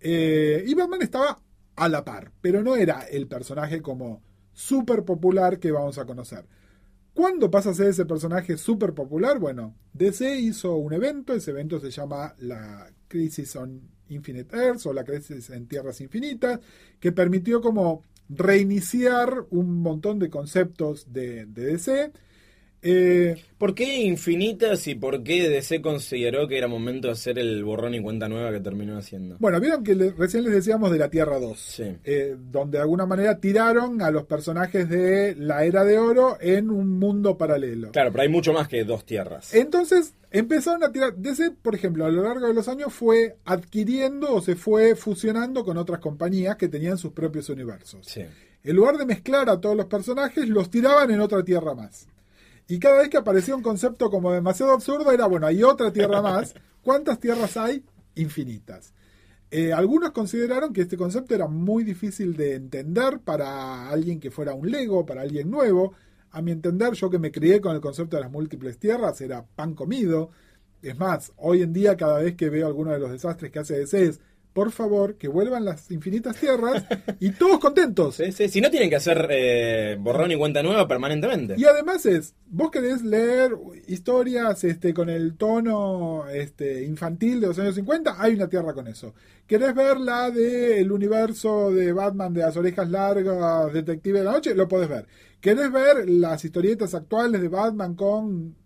Eh, 0.00 0.64
y 0.66 0.74
Batman 0.74 1.02
estaba 1.02 1.40
a 1.76 1.88
la 1.88 2.04
par, 2.04 2.32
pero 2.40 2.62
no 2.62 2.76
era 2.76 3.02
el 3.02 3.26
personaje 3.26 3.80
como 3.80 4.22
súper 4.52 5.04
popular 5.04 5.58
que 5.58 5.72
vamos 5.72 5.98
a 5.98 6.04
conocer. 6.04 6.44
¿Cuándo 7.14 7.50
pasa 7.50 7.70
a 7.70 7.74
ser 7.74 7.88
ese 7.88 8.06
personaje 8.06 8.56
súper 8.56 8.94
popular? 8.94 9.38
Bueno, 9.38 9.74
DC 9.92 10.38
hizo 10.40 10.76
un 10.76 10.92
evento, 10.92 11.34
ese 11.34 11.50
evento 11.50 11.80
se 11.80 11.90
llama 11.90 12.34
la 12.38 12.90
Crisis 13.08 13.56
on 13.56 13.82
Infinite 14.08 14.56
Earths 14.56 14.86
o 14.86 14.92
la 14.92 15.04
Crisis 15.04 15.50
en 15.50 15.66
Tierras 15.66 16.00
Infinitas, 16.00 16.60
que 16.98 17.12
permitió 17.12 17.60
como 17.60 18.04
reiniciar 18.28 19.46
un 19.50 19.80
montón 19.82 20.18
de 20.18 20.30
conceptos 20.30 21.12
de, 21.12 21.46
de 21.46 21.64
DC. 21.64 22.12
Eh, 22.82 23.36
¿Por 23.58 23.74
qué 23.74 23.98
infinitas 24.04 24.86
y 24.86 24.94
por 24.94 25.22
qué 25.22 25.50
DC 25.50 25.82
consideró 25.82 26.48
que 26.48 26.56
era 26.56 26.66
momento 26.66 27.08
de 27.08 27.12
hacer 27.12 27.38
el 27.38 27.62
borrón 27.62 27.94
y 27.94 28.00
cuenta 28.00 28.26
nueva 28.26 28.50
que 28.52 28.60
terminó 28.60 28.96
haciendo? 28.96 29.36
Bueno, 29.38 29.60
vieron 29.60 29.84
que 29.84 29.94
le- 29.94 30.12
recién 30.12 30.44
les 30.44 30.54
decíamos 30.54 30.90
de 30.90 30.98
la 30.98 31.10
Tierra 31.10 31.38
2, 31.38 31.60
Sí. 31.60 31.96
eh, 32.04 32.36
donde 32.50 32.78
de 32.78 32.82
alguna 32.82 33.04
manera 33.04 33.38
tiraron 33.38 34.00
a 34.00 34.10
los 34.10 34.24
personajes 34.24 34.88
de 34.88 35.34
la 35.36 35.64
Era 35.64 35.84
de 35.84 35.98
Oro 35.98 36.38
en 36.40 36.70
un 36.70 36.98
mundo 36.98 37.36
paralelo. 37.36 37.92
Claro, 37.92 38.12
pero 38.12 38.22
hay 38.22 38.30
mucho 38.30 38.54
más 38.54 38.66
que 38.66 38.82
dos 38.84 39.04
tierras. 39.04 39.52
Entonces 39.52 40.14
empezaron 40.30 40.82
a 40.82 40.90
tirar, 40.90 41.14
DC, 41.16 41.50
por 41.62 41.74
ejemplo, 41.74 42.06
a 42.06 42.10
lo 42.10 42.22
largo 42.22 42.46
de 42.46 42.54
los 42.54 42.66
años 42.68 42.94
fue 42.94 43.36
adquiriendo 43.44 44.32
o 44.32 44.40
se 44.40 44.56
fue 44.56 44.94
fusionando 44.96 45.64
con 45.66 45.76
otras 45.76 46.00
compañías 46.00 46.56
que 46.56 46.68
tenían 46.68 46.96
sus 46.96 47.12
propios 47.12 47.50
universos. 47.50 48.06
Sí. 48.06 48.22
En 48.64 48.76
lugar 48.76 48.96
de 48.96 49.04
mezclar 49.04 49.50
a 49.50 49.60
todos 49.60 49.76
los 49.76 49.86
personajes, 49.86 50.48
los 50.48 50.70
tiraban 50.70 51.10
en 51.10 51.20
otra 51.20 51.42
tierra 51.44 51.74
más. 51.74 52.06
Y 52.70 52.78
cada 52.78 52.98
vez 52.98 53.08
que 53.08 53.16
aparecía 53.16 53.56
un 53.56 53.62
concepto 53.62 54.08
como 54.10 54.30
demasiado 54.30 54.70
absurdo, 54.70 55.10
era, 55.10 55.26
bueno, 55.26 55.44
hay 55.44 55.64
otra 55.64 55.92
tierra 55.92 56.22
más. 56.22 56.54
¿Cuántas 56.82 57.18
tierras 57.18 57.56
hay? 57.56 57.84
Infinitas. 58.14 58.94
Eh, 59.50 59.72
algunos 59.72 60.12
consideraron 60.12 60.72
que 60.72 60.82
este 60.82 60.96
concepto 60.96 61.34
era 61.34 61.48
muy 61.48 61.82
difícil 61.82 62.36
de 62.36 62.54
entender 62.54 63.18
para 63.24 63.88
alguien 63.88 64.20
que 64.20 64.30
fuera 64.30 64.54
un 64.54 64.70
Lego, 64.70 65.04
para 65.04 65.22
alguien 65.22 65.50
nuevo. 65.50 65.94
A 66.30 66.42
mi 66.42 66.52
entender, 66.52 66.92
yo 66.92 67.10
que 67.10 67.18
me 67.18 67.32
crié 67.32 67.60
con 67.60 67.74
el 67.74 67.80
concepto 67.80 68.16
de 68.16 68.22
las 68.22 68.30
múltiples 68.30 68.78
tierras, 68.78 69.20
era 69.20 69.44
pan 69.44 69.74
comido. 69.74 70.30
Es 70.80 70.96
más, 70.96 71.32
hoy 71.38 71.62
en 71.62 71.72
día 71.72 71.96
cada 71.96 72.20
vez 72.20 72.36
que 72.36 72.50
veo 72.50 72.68
alguno 72.68 72.92
de 72.92 73.00
los 73.00 73.10
desastres 73.10 73.50
que 73.50 73.58
hace 73.58 73.78
DC 73.80 74.04
es 74.04 74.20
por 74.52 74.72
favor, 74.72 75.16
que 75.16 75.28
vuelvan 75.28 75.64
las 75.64 75.90
infinitas 75.90 76.36
tierras 76.36 76.84
y 77.20 77.30
todos 77.30 77.58
contentos. 77.58 78.16
Sí, 78.16 78.32
sí. 78.32 78.48
Si 78.48 78.60
no 78.60 78.70
tienen 78.70 78.90
que 78.90 78.96
hacer 78.96 79.28
eh, 79.30 79.96
borrón 80.00 80.32
y 80.32 80.36
cuenta 80.36 80.62
nueva 80.62 80.88
permanentemente. 80.88 81.54
Y 81.56 81.64
además 81.64 82.04
es, 82.06 82.34
vos 82.46 82.70
querés 82.70 83.02
leer 83.02 83.52
historias 83.86 84.64
este, 84.64 84.92
con 84.92 85.08
el 85.08 85.36
tono 85.36 86.28
este, 86.28 86.84
infantil 86.84 87.40
de 87.40 87.46
los 87.46 87.58
años 87.58 87.76
50, 87.76 88.16
hay 88.20 88.34
una 88.34 88.48
tierra 88.48 88.74
con 88.74 88.88
eso. 88.88 89.14
¿Querés 89.46 89.74
ver 89.74 89.98
la 89.98 90.30
del 90.30 90.90
universo 90.90 91.70
de 91.70 91.92
Batman 91.92 92.32
de 92.32 92.40
las 92.40 92.56
orejas 92.56 92.88
largas, 92.88 93.72
Detective 93.72 94.20
de 94.20 94.24
la 94.24 94.32
Noche? 94.32 94.54
Lo 94.54 94.68
podés 94.68 94.88
ver. 94.88 95.06
¿Querés 95.40 95.72
ver 95.72 96.08
las 96.08 96.44
historietas 96.44 96.94
actuales 96.94 97.40
de 97.40 97.48
Batman 97.48 97.94
con 97.94 98.56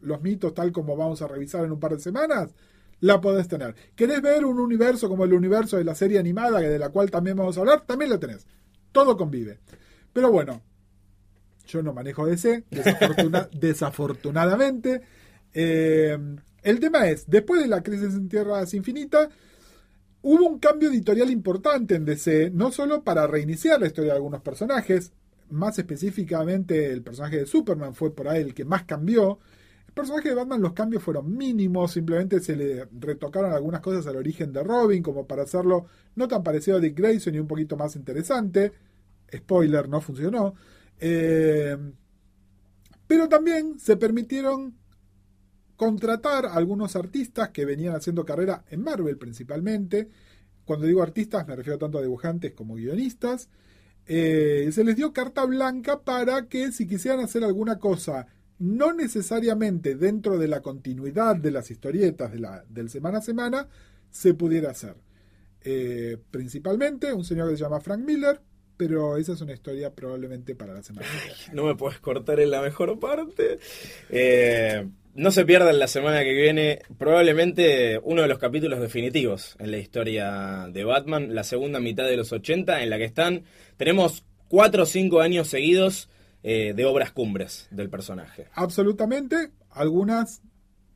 los 0.00 0.22
mitos 0.22 0.54
tal 0.54 0.72
como 0.72 0.96
vamos 0.96 1.22
a 1.22 1.28
revisar 1.28 1.64
en 1.64 1.72
un 1.72 1.80
par 1.80 1.92
de 1.92 2.00
semanas? 2.00 2.54
La 3.00 3.20
podés 3.20 3.48
tener. 3.48 3.74
¿Querés 3.94 4.22
ver 4.22 4.44
un 4.44 4.60
universo 4.60 5.08
como 5.08 5.24
el 5.24 5.32
universo 5.32 5.76
de 5.76 5.84
la 5.84 5.94
serie 5.94 6.18
animada, 6.18 6.60
de 6.60 6.78
la 6.78 6.90
cual 6.90 7.10
también 7.10 7.36
vamos 7.36 7.56
a 7.56 7.60
hablar? 7.60 7.86
También 7.86 8.10
lo 8.10 8.18
tenés. 8.18 8.46
Todo 8.92 9.16
convive. 9.16 9.58
Pero 10.12 10.30
bueno, 10.30 10.62
yo 11.66 11.82
no 11.82 11.92
manejo 11.92 12.26
DC, 12.26 12.64
desafortunadamente. 13.52 15.02
Eh, 15.52 16.18
el 16.62 16.80
tema 16.80 17.08
es, 17.08 17.28
después 17.28 17.62
de 17.62 17.68
la 17.68 17.82
crisis 17.82 18.14
en 18.14 18.28
Tierras 18.28 18.74
Infinita, 18.74 19.28
hubo 20.22 20.46
un 20.46 20.58
cambio 20.58 20.90
editorial 20.90 21.30
importante 21.30 21.94
en 21.94 22.04
DC, 22.04 22.50
no 22.50 22.70
solo 22.70 23.02
para 23.02 23.26
reiniciar 23.26 23.80
la 23.80 23.86
historia 23.86 24.12
de 24.12 24.16
algunos 24.16 24.42
personajes, 24.42 25.12
más 25.48 25.78
específicamente 25.78 26.92
el 26.92 27.02
personaje 27.02 27.38
de 27.38 27.46
Superman 27.46 27.94
fue 27.94 28.14
por 28.14 28.28
ahí 28.28 28.42
el 28.42 28.54
que 28.54 28.64
más 28.64 28.84
cambió, 28.84 29.38
el 29.90 29.94
personaje 29.94 30.28
de 30.28 30.36
Batman 30.36 30.62
los 30.62 30.72
cambios 30.72 31.02
fueron 31.02 31.36
mínimos, 31.36 31.90
simplemente 31.90 32.38
se 32.38 32.54
le 32.54 32.86
retocaron 32.92 33.52
algunas 33.52 33.80
cosas 33.80 34.06
al 34.06 34.14
origen 34.14 34.52
de 34.52 34.62
Robin, 34.62 35.02
como 35.02 35.26
para 35.26 35.42
hacerlo 35.42 35.86
no 36.14 36.28
tan 36.28 36.44
parecido 36.44 36.76
a 36.76 36.80
Dick 36.80 36.96
Grayson 36.96 37.34
y 37.34 37.40
un 37.40 37.48
poquito 37.48 37.76
más 37.76 37.96
interesante. 37.96 38.72
Spoiler, 39.34 39.88
no 39.88 40.00
funcionó. 40.00 40.54
Eh, 41.00 41.76
pero 43.08 43.28
también 43.28 43.80
se 43.80 43.96
permitieron 43.96 44.76
contratar 45.74 46.46
a 46.46 46.54
algunos 46.54 46.94
artistas 46.94 47.48
que 47.48 47.64
venían 47.64 47.96
haciendo 47.96 48.24
carrera 48.24 48.64
en 48.70 48.84
Marvel 48.84 49.18
principalmente. 49.18 50.08
Cuando 50.64 50.86
digo 50.86 51.02
artistas 51.02 51.48
me 51.48 51.56
refiero 51.56 51.78
tanto 51.78 51.98
a 51.98 52.02
dibujantes 52.02 52.52
como 52.52 52.76
guionistas. 52.76 53.48
Eh, 54.06 54.70
se 54.70 54.84
les 54.84 54.94
dio 54.94 55.12
carta 55.12 55.44
blanca 55.46 56.02
para 56.02 56.46
que 56.46 56.70
si 56.70 56.86
quisieran 56.86 57.18
hacer 57.18 57.42
alguna 57.42 57.80
cosa 57.80 58.28
no 58.60 58.92
necesariamente 58.92 59.96
dentro 59.96 60.38
de 60.38 60.46
la 60.46 60.60
continuidad 60.60 61.34
de 61.34 61.50
las 61.50 61.70
historietas 61.70 62.30
de 62.30 62.38
la, 62.40 62.62
del 62.68 62.90
semana 62.90 63.18
a 63.18 63.22
semana 63.22 63.68
se 64.10 64.34
pudiera 64.34 64.70
hacer. 64.70 64.94
Eh, 65.62 66.18
principalmente 66.30 67.12
un 67.12 67.24
señor 67.24 67.50
que 67.50 67.56
se 67.56 67.62
llama 67.62 67.80
Frank 67.80 68.00
Miller, 68.00 68.40
pero 68.76 69.16
esa 69.16 69.32
es 69.32 69.40
una 69.40 69.54
historia 69.54 69.94
probablemente 69.94 70.54
para 70.54 70.74
la 70.74 70.82
semana. 70.82 71.08
no 71.54 71.64
me 71.64 71.74
puedes 71.74 72.00
cortar 72.00 72.38
en 72.38 72.50
la 72.50 72.60
mejor 72.60 72.98
parte. 73.00 73.58
Eh, 74.10 74.86
no 75.14 75.30
se 75.30 75.46
pierdan 75.46 75.78
la 75.78 75.88
semana 75.88 76.22
que 76.22 76.34
viene 76.34 76.82
probablemente 76.98 77.98
uno 78.02 78.22
de 78.22 78.28
los 78.28 78.38
capítulos 78.38 78.80
definitivos 78.80 79.56
en 79.58 79.70
la 79.70 79.78
historia 79.78 80.68
de 80.70 80.84
Batman, 80.84 81.34
la 81.34 81.44
segunda 81.44 81.80
mitad 81.80 82.04
de 82.04 82.18
los 82.18 82.30
80, 82.30 82.82
en 82.82 82.90
la 82.90 82.98
que 82.98 83.04
están, 83.04 83.44
tenemos 83.78 84.24
cuatro 84.48 84.82
o 84.82 84.86
cinco 84.86 85.20
años 85.20 85.48
seguidos 85.48 86.10
eh, 86.42 86.72
de 86.74 86.84
obras 86.84 87.12
cumbres 87.12 87.68
del 87.70 87.90
personaje. 87.90 88.48
Absolutamente, 88.54 89.50
algunas 89.70 90.42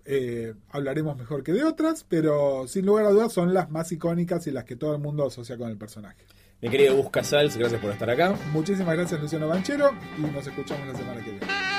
eh, 0.06 0.54
hablaremos 0.70 1.16
mejor 1.16 1.42
que 1.42 1.52
de 1.52 1.64
otras, 1.64 2.04
pero 2.08 2.66
sin 2.66 2.86
lugar 2.86 3.06
a 3.06 3.10
dudas 3.10 3.32
son 3.32 3.54
las 3.54 3.70
más 3.70 3.90
icónicas 3.92 4.46
y 4.46 4.50
las 4.50 4.64
que 4.64 4.76
todo 4.76 4.94
el 4.94 5.00
mundo 5.00 5.26
asocia 5.26 5.56
con 5.56 5.70
el 5.70 5.78
personaje. 5.78 6.24
Mi 6.60 6.70
querido 6.70 6.96
Busca 6.96 7.20
Casals, 7.20 7.56
gracias 7.56 7.80
por 7.80 7.90
estar 7.90 8.08
acá. 8.08 8.36
Muchísimas 8.52 8.96
gracias 8.96 9.20
Luciano 9.20 9.48
Banchero 9.48 9.90
y 10.18 10.22
nos 10.22 10.46
escuchamos 10.46 10.86
la 10.86 10.94
semana 10.94 11.22
que 11.22 11.30
viene. 11.30 11.73